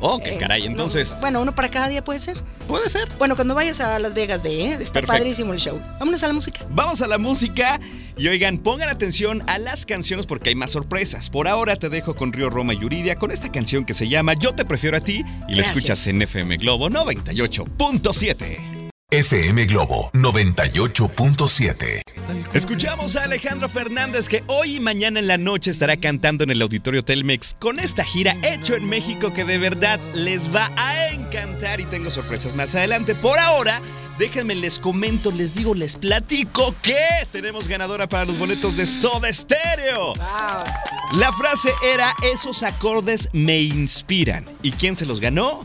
Oh, 0.00 0.18
qué 0.18 0.34
Eh, 0.34 0.38
caray. 0.38 0.62
no, 0.64 0.68
Entonces, 0.70 1.14
bueno, 1.20 1.40
uno 1.40 1.54
para 1.54 1.70
cada 1.70 1.88
día 1.88 2.04
puede 2.04 2.20
ser. 2.20 2.36
puede 2.68 2.88
ser. 2.88 3.08
Bueno, 3.18 3.34
cuando 3.36 3.54
vayas 3.54 3.80
a 3.80 3.98
Las 3.98 4.14
Vegas, 4.14 4.42
ve, 4.42 4.50
¿eh? 4.50 4.72
está 4.72 4.94
Perfecto. 5.00 5.06
padrísimo 5.06 5.52
el 5.52 5.58
show. 5.60 5.80
Vámonos 5.98 6.22
a 6.22 6.26
la 6.26 6.32
música. 6.34 6.60
Vamos 6.70 7.00
a 7.02 7.06
la 7.06 7.18
música 7.18 7.80
y 8.16 8.28
oigan, 8.28 8.58
pongan 8.58 8.88
atención 8.88 9.42
a 9.46 9.58
las 9.58 9.86
canciones 9.86 10.26
porque 10.26 10.50
hay 10.50 10.54
más 10.54 10.70
sorpresas. 10.72 11.30
Por 11.30 11.48
ahora 11.48 11.76
te 11.76 11.88
dejo 11.88 12.14
con 12.14 12.32
Río 12.32 12.50
Roma 12.50 12.74
y 12.74 12.78
Yuridia 12.78 13.16
con 13.16 13.30
esta 13.30 13.50
canción 13.50 13.84
que 13.84 13.94
se 13.94 14.08
llama 14.08 14.34
Yo 14.34 14.54
te 14.54 14.64
prefiero 14.64 14.96
a 14.96 15.00
ti 15.00 15.24
y 15.48 15.54
la 15.54 15.62
escuchas 15.62 16.06
en 16.06 16.20
FM 16.22 16.56
Globo 16.58 16.88
98.7. 16.90 18.75
FM 19.12 19.66
Globo 19.66 20.10
98.7. 20.14 22.02
Escuchamos 22.52 23.14
a 23.14 23.22
Alejandro 23.22 23.68
Fernández 23.68 24.28
que 24.28 24.42
hoy 24.48 24.78
y 24.78 24.80
mañana 24.80 25.20
en 25.20 25.28
la 25.28 25.38
noche 25.38 25.70
estará 25.70 25.96
cantando 25.96 26.42
en 26.42 26.50
el 26.50 26.60
Auditorio 26.60 27.04
Telmex 27.04 27.54
con 27.60 27.78
esta 27.78 28.02
gira 28.02 28.36
hecho 28.42 28.74
en 28.74 28.88
México 28.88 29.32
que 29.32 29.44
de 29.44 29.58
verdad 29.58 30.00
les 30.12 30.52
va 30.52 30.72
a 30.76 31.10
encantar 31.10 31.80
y 31.80 31.84
tengo 31.84 32.10
sorpresas 32.10 32.56
más 32.56 32.74
adelante. 32.74 33.14
Por 33.14 33.38
ahora, 33.38 33.80
déjenme 34.18 34.56
les 34.56 34.80
comento, 34.80 35.30
les 35.30 35.54
digo, 35.54 35.72
les 35.76 35.94
platico 35.94 36.74
que 36.82 36.98
tenemos 37.30 37.68
ganadora 37.68 38.08
para 38.08 38.24
los 38.24 38.36
boletos 38.36 38.76
de 38.76 38.86
Soda 38.86 39.32
Stereo. 39.32 40.14
Wow. 40.14 40.64
La 41.20 41.32
frase 41.38 41.70
era 41.94 42.12
esos 42.34 42.64
acordes 42.64 43.28
me 43.32 43.60
inspiran. 43.60 44.44
¿Y 44.64 44.72
quién 44.72 44.96
se 44.96 45.06
los 45.06 45.20
ganó? 45.20 45.64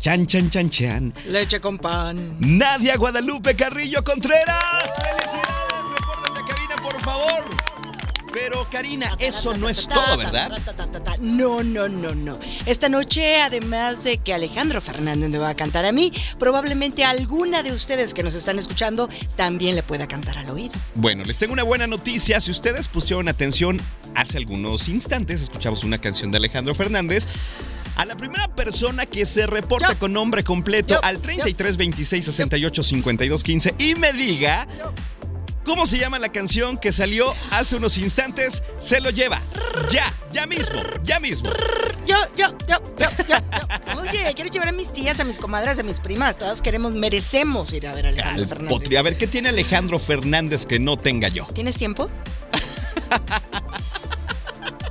Chan, 0.00 0.26
chan, 0.26 0.48
chan, 0.48 0.70
chan. 0.70 1.12
Leche 1.26 1.60
con 1.60 1.76
pan. 1.76 2.38
Nadia 2.40 2.96
Guadalupe 2.96 3.54
Carrillo 3.54 4.02
Contreras. 4.02 4.64
¡Felicidades! 4.96 5.44
Repórtate 5.94 6.40
a 6.40 6.46
cabina, 6.46 6.76
por 6.82 6.98
favor. 7.02 7.44
Pero 8.32 8.66
Karina, 8.70 9.14
eso 9.18 9.54
no 9.58 9.68
es 9.68 9.86
todo, 9.86 10.16
¿verdad? 10.16 10.50
No, 11.20 11.62
no, 11.62 11.86
no, 11.90 12.14
no. 12.14 12.38
Esta 12.64 12.88
noche, 12.88 13.42
además 13.42 14.02
de 14.02 14.16
que 14.16 14.32
Alejandro 14.32 14.80
Fernández 14.80 15.28
me 15.28 15.36
va 15.36 15.50
a 15.50 15.54
cantar 15.54 15.84
a 15.84 15.92
mí, 15.92 16.10
probablemente 16.38 17.04
alguna 17.04 17.62
de 17.62 17.72
ustedes 17.72 18.14
que 18.14 18.22
nos 18.22 18.34
están 18.34 18.58
escuchando 18.58 19.06
también 19.36 19.74
le 19.74 19.82
pueda 19.82 20.08
cantar 20.08 20.38
al 20.38 20.48
oído. 20.48 20.72
Bueno, 20.94 21.24
les 21.24 21.36
tengo 21.36 21.52
una 21.52 21.64
buena 21.64 21.86
noticia. 21.86 22.40
Si 22.40 22.50
ustedes 22.50 22.88
pusieron 22.88 23.28
atención, 23.28 23.78
hace 24.14 24.38
algunos 24.38 24.88
instantes 24.88 25.42
escuchamos 25.42 25.84
una 25.84 25.98
canción 25.98 26.30
de 26.30 26.38
Alejandro 26.38 26.74
Fernández. 26.74 27.26
A 28.00 28.06
la 28.06 28.16
primera 28.16 28.48
persona 28.54 29.04
que 29.04 29.26
se 29.26 29.46
reporta 29.46 29.92
Yo. 29.92 29.98
con 29.98 30.14
nombre 30.14 30.42
completo 30.42 30.94
Yo. 30.94 31.04
al 31.04 31.20
33 31.20 31.76
26 31.76 32.24
68 32.24 32.82
52 32.82 33.44
15 33.44 33.74
y 33.76 33.94
me 33.94 34.14
diga 34.14 34.66
cómo 35.66 35.84
se 35.84 35.98
llama 35.98 36.18
la 36.18 36.30
canción 36.32 36.78
que 36.78 36.92
salió 36.92 37.34
hace 37.50 37.76
unos 37.76 37.98
instantes, 37.98 38.62
se 38.80 39.02
lo 39.02 39.10
lleva. 39.10 39.42
Ya, 39.90 40.10
ya 40.32 40.46
mismo, 40.46 40.80
ya 41.02 41.20
mismo. 41.20 41.50
Yo, 42.06 42.16
yo, 42.34 42.46
yo, 42.66 42.78
yo, 42.98 43.06
yo, 43.18 43.24
yo. 43.28 44.00
Oye, 44.00 44.32
quiero 44.34 44.50
llevar 44.50 44.68
a 44.68 44.72
mis 44.72 44.90
tías, 44.94 45.20
a 45.20 45.24
mis 45.24 45.38
comadres, 45.38 45.78
a 45.78 45.82
mis 45.82 46.00
primas. 46.00 46.38
Todas 46.38 46.62
queremos, 46.62 46.92
merecemos 46.92 47.70
ir 47.74 47.86
a 47.86 47.92
ver 47.92 48.06
a 48.06 48.08
Alejandro 48.08 48.42
Al 48.44 48.48
Fernández. 48.48 48.78
potri. 48.78 48.96
A 48.96 49.02
ver, 49.02 49.18
¿qué 49.18 49.26
tiene 49.26 49.50
Alejandro 49.50 49.98
Fernández 49.98 50.64
que 50.64 50.78
no 50.78 50.96
tenga 50.96 51.28
yo? 51.28 51.46
¿Tienes 51.52 51.76
tiempo? 51.76 52.10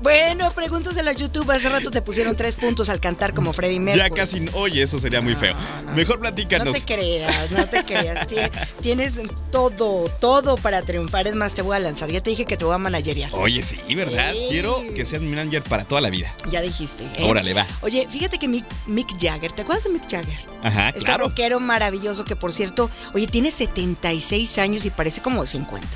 Bueno, 0.02 0.52
preguntas 0.54 0.96
de 0.96 1.04
la 1.04 1.12
YouTube. 1.14 1.50
Hace 1.52 1.70
rato 1.70 1.92
te 1.92 2.02
pusieron 2.02 2.36
tres 2.36 2.56
puntos 2.56 2.88
al 2.90 3.00
cantar 3.00 3.34
como 3.34 3.52
Freddie 3.54 3.80
Mercury. 3.80 4.10
Ya 4.10 4.16
casi, 4.16 4.46
oye, 4.54 4.82
eso 4.82 4.98
sería 5.00 5.20
muy 5.22 5.36
feo. 5.36 5.54
Mejor 5.96 6.20
platícanos. 6.20 6.68
No 6.68 6.72
te 6.74 6.82
creas, 6.82 7.52
no 7.52 7.66
te 7.68 7.84
creas. 7.84 8.28
Tie- 8.28 8.50
Tienes 8.82 9.20
todo, 9.52 10.08
todo 10.20 10.56
para 10.58 10.82
triunfar. 10.82 11.28
Es 11.28 11.36
más, 11.36 11.54
te 11.54 11.62
voy 11.62 11.76
a 11.76 11.80
lanzar. 11.80 12.10
Ya 12.10 12.22
te 12.22 12.30
dije 12.30 12.46
que 12.46 12.56
te 12.56 12.64
voy 12.66 12.76
a 12.76 12.78
managerear. 12.78 13.30
Oye, 13.36 13.62
sí, 13.62 13.78
¿verdad? 13.94 14.34
Quiero 14.50 14.82
que 14.96 15.04
seas 15.04 15.22
mi 15.22 15.30
manager 15.36 15.64
para 15.64 15.84
toda 15.84 16.00
la 16.02 16.10
vida. 16.10 16.34
Ya 16.50 16.62
dijiste. 16.62 17.04
¿eh? 17.18 17.24
Órale, 17.30 17.54
va. 17.54 17.66
Oye, 17.82 18.08
fíjate 18.10 18.38
que 18.38 18.48
Mick, 18.48 18.66
Mick 18.88 19.10
Jagger, 19.20 19.52
¿te 19.52 19.64
acuerdas 19.64 19.84
de 19.84 19.90
Mick 19.92 20.04
Jagger? 20.10 20.38
Ajá, 20.64 20.90
Este 20.90 21.02
claro. 21.04 21.26
rockero 21.28 21.60
maravilloso 21.60 22.24
que, 22.24 22.36
por 22.38 22.54
cierto, 22.54 22.90
oye, 23.14 23.28
tiene 23.28 23.52
76 23.52 24.58
años 24.60 24.86
y 24.86 24.90
parece 24.92 25.22
como 25.22 25.42
de 25.42 25.48
50. 25.50 25.88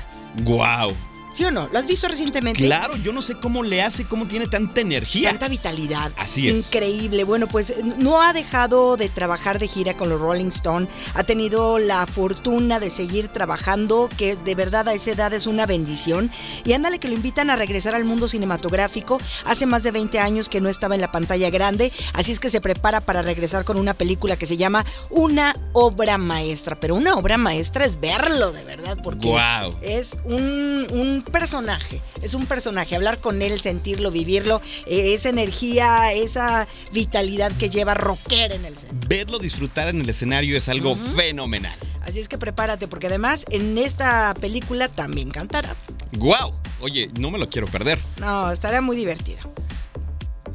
Wow. 0.42 0.94
¿Sí 1.34 1.42
o 1.42 1.50
no? 1.50 1.68
¿Lo 1.72 1.80
has 1.80 1.86
visto 1.86 2.06
recientemente? 2.06 2.64
Claro, 2.64 2.96
yo 2.96 3.12
no 3.12 3.20
sé 3.20 3.34
cómo 3.34 3.64
le 3.64 3.82
hace, 3.82 4.04
cómo 4.04 4.28
tiene 4.28 4.46
tanta 4.46 4.80
energía. 4.80 5.30
Tanta 5.30 5.48
vitalidad. 5.48 6.12
Así 6.16 6.48
es. 6.48 6.66
Increíble. 6.66 7.24
Bueno, 7.24 7.48
pues 7.48 7.82
no 7.98 8.22
ha 8.22 8.32
dejado 8.32 8.96
de 8.96 9.08
trabajar 9.08 9.58
de 9.58 9.66
gira 9.66 9.96
con 9.96 10.08
los 10.08 10.20
Rolling 10.20 10.46
Stone. 10.46 10.86
Ha 11.14 11.24
tenido 11.24 11.80
la 11.80 12.06
fortuna 12.06 12.78
de 12.78 12.88
seguir 12.88 13.26
trabajando, 13.26 14.08
que 14.16 14.36
de 14.36 14.54
verdad 14.54 14.88
a 14.88 14.94
esa 14.94 15.10
edad 15.10 15.32
es 15.32 15.48
una 15.48 15.66
bendición. 15.66 16.30
Y 16.64 16.72
ándale 16.72 17.00
que 17.00 17.08
lo 17.08 17.14
invitan 17.14 17.50
a 17.50 17.56
regresar 17.56 17.96
al 17.96 18.04
mundo 18.04 18.28
cinematográfico. 18.28 19.20
Hace 19.44 19.66
más 19.66 19.82
de 19.82 19.90
20 19.90 20.20
años 20.20 20.48
que 20.48 20.60
no 20.60 20.68
estaba 20.68 20.94
en 20.94 21.00
la 21.00 21.10
pantalla 21.10 21.50
grande. 21.50 21.92
Así 22.12 22.30
es 22.30 22.38
que 22.38 22.48
se 22.48 22.60
prepara 22.60 23.00
para 23.00 23.22
regresar 23.22 23.64
con 23.64 23.76
una 23.76 23.94
película 23.94 24.36
que 24.36 24.46
se 24.46 24.56
llama 24.56 24.86
Una 25.10 25.56
obra 25.72 26.16
maestra. 26.16 26.76
Pero 26.76 26.94
una 26.94 27.16
obra 27.16 27.38
maestra 27.38 27.84
es 27.86 27.98
verlo, 27.98 28.52
de 28.52 28.64
verdad, 28.64 28.98
porque 29.02 29.36
es 29.82 30.16
un, 30.24 30.86
un 30.92 31.23
personaje, 31.24 32.00
es 32.22 32.34
un 32.34 32.46
personaje, 32.46 32.96
hablar 32.96 33.20
con 33.20 33.42
él, 33.42 33.60
sentirlo, 33.60 34.10
vivirlo, 34.10 34.60
eh, 34.86 35.14
esa 35.14 35.28
energía, 35.28 36.12
esa 36.12 36.66
vitalidad 36.92 37.52
que 37.52 37.70
lleva 37.70 37.94
rockera 37.94 38.54
en 38.54 38.64
el 38.64 38.76
centro. 38.76 39.08
Verlo 39.08 39.38
disfrutar 39.38 39.88
en 39.88 40.00
el 40.00 40.08
escenario 40.08 40.56
es 40.56 40.68
algo 40.68 40.96
fenomenal. 40.96 41.78
Así 42.02 42.20
es 42.20 42.28
que 42.28 42.38
prepárate, 42.38 42.86
porque 42.86 43.06
además 43.06 43.44
en 43.50 43.78
esta 43.78 44.34
película 44.40 44.88
también 44.88 45.30
cantará. 45.30 45.74
Wow. 46.12 46.54
Oye, 46.80 47.10
no 47.18 47.30
me 47.30 47.38
lo 47.38 47.48
quiero 47.48 47.66
perder. 47.66 47.98
No, 48.18 48.50
estará 48.50 48.80
muy 48.80 48.96
divertido. 48.96 49.38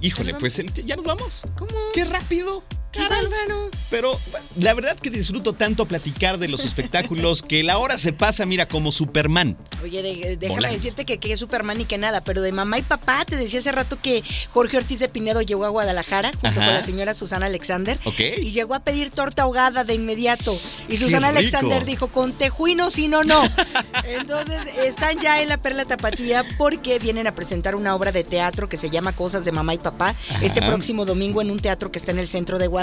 Híjole, 0.02 0.34
pues 0.36 0.62
ya 0.86 0.96
nos 0.96 1.06
vamos. 1.06 1.42
¿Cómo? 1.58 1.72
Qué 1.94 2.06
rápido. 2.06 2.64
Pero 3.90 4.20
la 4.58 4.74
verdad 4.74 4.96
que 4.98 5.10
disfruto 5.10 5.54
tanto 5.54 5.88
platicar 5.88 6.38
de 6.38 6.48
los 6.48 6.64
espectáculos 6.64 7.42
que 7.42 7.64
la 7.64 7.78
hora 7.80 7.98
se 7.98 8.14
pasa, 8.14 8.46
mira, 8.46 8.68
como 8.68 8.92
Superman. 8.92 9.58
Oye, 9.84 10.02
de- 10.04 10.38
déjame 10.38 10.56
Volando. 10.56 10.78
decirte 10.78 11.06
que, 11.06 11.18
que 11.18 11.34
es 11.34 11.40
Superman 11.40 11.82
y 11.82 11.86
que 11.86 11.98
nada, 11.98 12.22
pero 12.24 12.42
de 12.42 12.52
mamá 12.52 12.78
y 12.78 12.82
papá, 12.84 13.26
te 13.26 13.36
decía 13.36 13.60
hace 13.60 13.72
rato 13.72 13.98
que 14.02 14.24
Jorge 14.52 14.78
Ortiz 14.78 15.00
de 15.00 15.10
Pinedo 15.10 15.42
llegó 15.42 15.66
a 15.66 15.70
Guadalajara 15.70 16.32
junto 16.32 16.48
Ajá. 16.48 16.66
con 16.66 16.74
la 16.74 16.82
señora 16.84 17.14
Susana 17.14 17.48
Alexander 17.48 18.00
Ok. 18.06 18.20
y 18.38 18.52
llegó 18.52 18.76
a 18.76 18.82
pedir 18.82 19.10
torta 19.10 19.44
ahogada 19.44 19.84
de 19.84 19.94
inmediato. 19.96 20.58
Y 20.88 20.98
Susana. 20.98 21.30
Alexander 21.30 21.86
dijo, 21.86 22.08
con 22.10 22.34
tejuino, 22.34 22.90
sí, 22.92 23.08
no, 23.08 23.24
no. 23.24 23.44
Entonces, 24.06 24.60
están 24.86 25.20
ya 25.20 25.42
en 25.42 25.50
la 25.50 25.58
Perla 25.62 25.86
Tapatía 25.86 26.44
porque 26.58 26.98
vienen 27.00 27.28
a 27.28 27.36
presentar 27.36 27.76
una 27.76 27.96
obra 27.96 28.12
de 28.12 28.24
teatro 28.24 28.68
que 28.68 28.78
se 28.78 28.90
llama 28.90 29.16
Cosas 29.16 29.46
de 29.46 29.52
Mamá 29.52 29.74
y 29.74 29.78
Papá 29.78 30.16
este 30.42 30.62
próximo 30.62 31.06
domingo 31.06 31.42
en 31.42 31.52
un 31.52 31.60
teatro 31.60 31.92
que 31.92 32.00
está 32.00 32.12
en 32.12 32.20
el 32.20 32.28
centro 32.28 32.58
de 32.58 32.68
Guadalajara. 32.68 32.79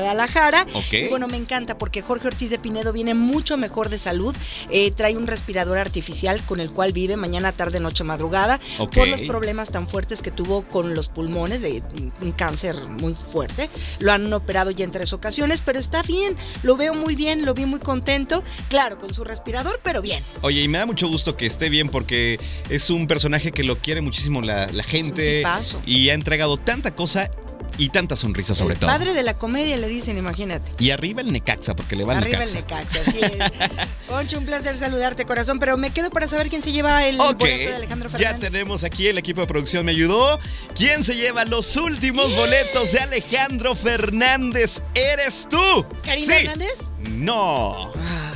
Ok. 0.74 0.92
Y 0.92 1.08
bueno, 1.08 1.28
me 1.28 1.36
encanta 1.36 1.78
porque 1.78 2.02
Jorge 2.02 2.28
Ortiz 2.28 2.50
de 2.50 2.58
Pinedo 2.58 2.92
viene 2.92 3.14
mucho 3.14 3.56
mejor 3.56 3.88
de 3.88 3.98
salud. 3.98 4.34
Eh, 4.70 4.90
trae 4.90 5.16
un 5.16 5.26
respirador 5.26 5.78
artificial 5.78 6.42
con 6.44 6.60
el 6.60 6.70
cual 6.70 6.92
vive 6.92 7.16
mañana, 7.16 7.52
tarde, 7.52 7.80
noche, 7.80 8.04
madrugada. 8.04 8.60
Por 8.94 9.08
los 9.08 9.22
problemas 9.22 9.70
tan 9.70 9.88
fuertes 9.88 10.22
que 10.22 10.30
tuvo 10.30 10.66
con 10.66 10.94
los 10.94 11.08
pulmones, 11.08 11.60
de 11.60 11.82
un 12.20 12.32
cáncer 12.32 12.76
muy 12.88 13.14
fuerte. 13.14 13.68
Lo 13.98 14.12
han 14.12 14.32
operado 14.32 14.70
ya 14.70 14.84
en 14.84 14.90
tres 14.90 15.12
ocasiones, 15.12 15.60
pero 15.60 15.78
está 15.78 16.02
bien. 16.02 16.36
Lo 16.62 16.76
veo 16.76 16.94
muy 16.94 17.16
bien, 17.16 17.44
lo 17.44 17.54
vi 17.54 17.66
muy 17.66 17.80
contento. 17.80 18.42
Claro, 18.68 18.98
con 18.98 19.12
su 19.14 19.24
respirador, 19.24 19.80
pero 19.82 20.02
bien. 20.02 20.22
Oye, 20.42 20.62
y 20.62 20.68
me 20.68 20.78
da 20.78 20.86
mucho 20.86 21.08
gusto 21.08 21.36
que 21.36 21.46
esté 21.46 21.68
bien 21.68 21.88
porque 21.88 22.38
es 22.68 22.90
un 22.90 23.06
personaje 23.06 23.52
que 23.52 23.62
lo 23.62 23.78
quiere 23.78 24.00
muchísimo 24.00 24.40
la, 24.42 24.66
la 24.68 24.82
gente. 24.82 25.42
y 25.84 26.08
ha 26.10 26.14
entregado 26.14 26.56
tanta 26.56 26.94
cosa 26.94 27.30
y 27.78 27.90
tanta 27.90 28.16
sonrisa 28.16 28.54
sobre 28.54 28.74
el 28.74 28.80
todo. 28.80 28.90
padre 28.90 29.12
de 29.12 29.22
la 29.22 29.36
comedia 29.36 29.76
le 29.76 29.86
dicen, 29.88 30.16
imagínate. 30.16 30.72
Y 30.82 30.90
arriba 30.90 31.20
el 31.20 31.30
Necaxa, 31.32 31.76
porque 31.76 31.94
le 31.96 32.04
va 32.04 32.16
Arriba 32.16 32.44
el 32.44 32.54
Necaxa. 32.54 32.84
Necaxa, 32.86 33.10
así 33.10 33.18
es. 33.22 33.86
Poncho, 34.08 34.38
un 34.38 34.46
placer 34.46 34.74
saludarte, 34.74 35.26
corazón, 35.26 35.58
pero 35.58 35.76
me 35.76 35.90
quedo 35.90 36.10
para 36.10 36.26
saber 36.26 36.48
quién 36.48 36.62
se 36.62 36.72
lleva 36.72 37.04
el 37.06 37.16
boleto 37.18 37.44
de 37.44 37.74
Alejandro 37.74 38.08
ya 38.10 38.16
Fernández. 38.18 38.50
tenemos 38.52 38.82
aquí, 38.84 39.08
el 39.08 39.18
equipo 39.18 39.42
de 39.42 39.46
producción 39.46 39.84
me 39.84 39.92
ayudó. 39.92 40.38
¿Quién 40.74 41.04
se 41.04 41.14
lleva 41.16 41.44
los 41.44 41.76
últimos 41.76 42.34
boletos 42.34 42.92
de 42.92 43.00
Alejandro 43.00 43.74
Fernández? 43.74 44.80
¿Eres 44.94 45.46
tú? 45.50 45.86
¿Karina 46.02 46.26
Sí. 46.26 46.32
Hernández? 46.32 46.78
No. 47.10 47.92
Ah, 47.94 48.32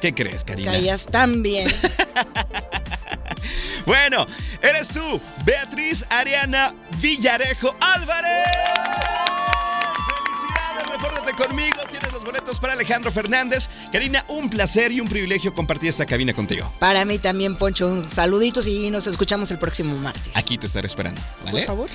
¿Qué 0.00 0.14
crees, 0.14 0.44
Karina? 0.44 0.72
caías 0.72 1.04
tan 1.06 1.42
bien. 1.42 1.68
Bueno, 3.88 4.26
eres 4.60 4.88
tú, 4.88 5.18
Beatriz 5.46 6.04
Ariana 6.10 6.74
Villarejo 7.00 7.74
Álvarez. 7.80 8.46
Conmigo. 11.36 11.78
Tienes 11.88 12.12
los 12.12 12.24
boletos 12.24 12.58
para 12.58 12.72
Alejandro 12.72 13.12
Fernández. 13.12 13.68
Karina, 13.92 14.24
un 14.28 14.50
placer 14.50 14.90
y 14.90 15.00
un 15.00 15.06
privilegio 15.06 15.54
compartir 15.54 15.90
esta 15.90 16.04
cabina 16.04 16.32
contigo. 16.32 16.72
Para 16.80 17.04
mí 17.04 17.18
también, 17.18 17.54
Poncho, 17.54 17.86
un 17.86 18.10
saluditos 18.10 18.66
y 18.66 18.90
nos 18.90 19.06
escuchamos 19.06 19.50
el 19.52 19.58
próximo 19.58 19.96
martes. 19.96 20.36
Aquí 20.36 20.58
te 20.58 20.66
estaré 20.66 20.86
esperando, 20.86 21.20
¿vale? 21.44 21.58
Por 21.58 21.66
favor. 21.66 21.90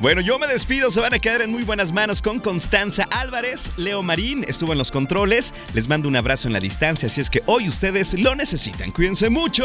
Bueno, 0.00 0.20
yo 0.20 0.38
me 0.38 0.46
despido, 0.46 0.92
se 0.92 1.00
van 1.00 1.12
a 1.12 1.18
quedar 1.18 1.40
en 1.40 1.50
muy 1.50 1.64
buenas 1.64 1.90
manos 1.90 2.22
con 2.22 2.38
Constanza 2.38 3.08
Álvarez. 3.10 3.72
Leo 3.76 4.02
Marín 4.04 4.44
estuvo 4.46 4.70
en 4.70 4.78
los 4.78 4.92
controles. 4.92 5.52
Les 5.74 5.88
mando 5.88 6.08
un 6.08 6.14
abrazo 6.14 6.46
en 6.46 6.52
la 6.52 6.60
distancia, 6.60 7.08
si 7.08 7.20
es 7.20 7.30
que 7.30 7.42
hoy 7.46 7.68
ustedes 7.68 8.14
lo 8.14 8.36
necesitan. 8.36 8.92
Cuídense 8.92 9.28
mucho. 9.28 9.64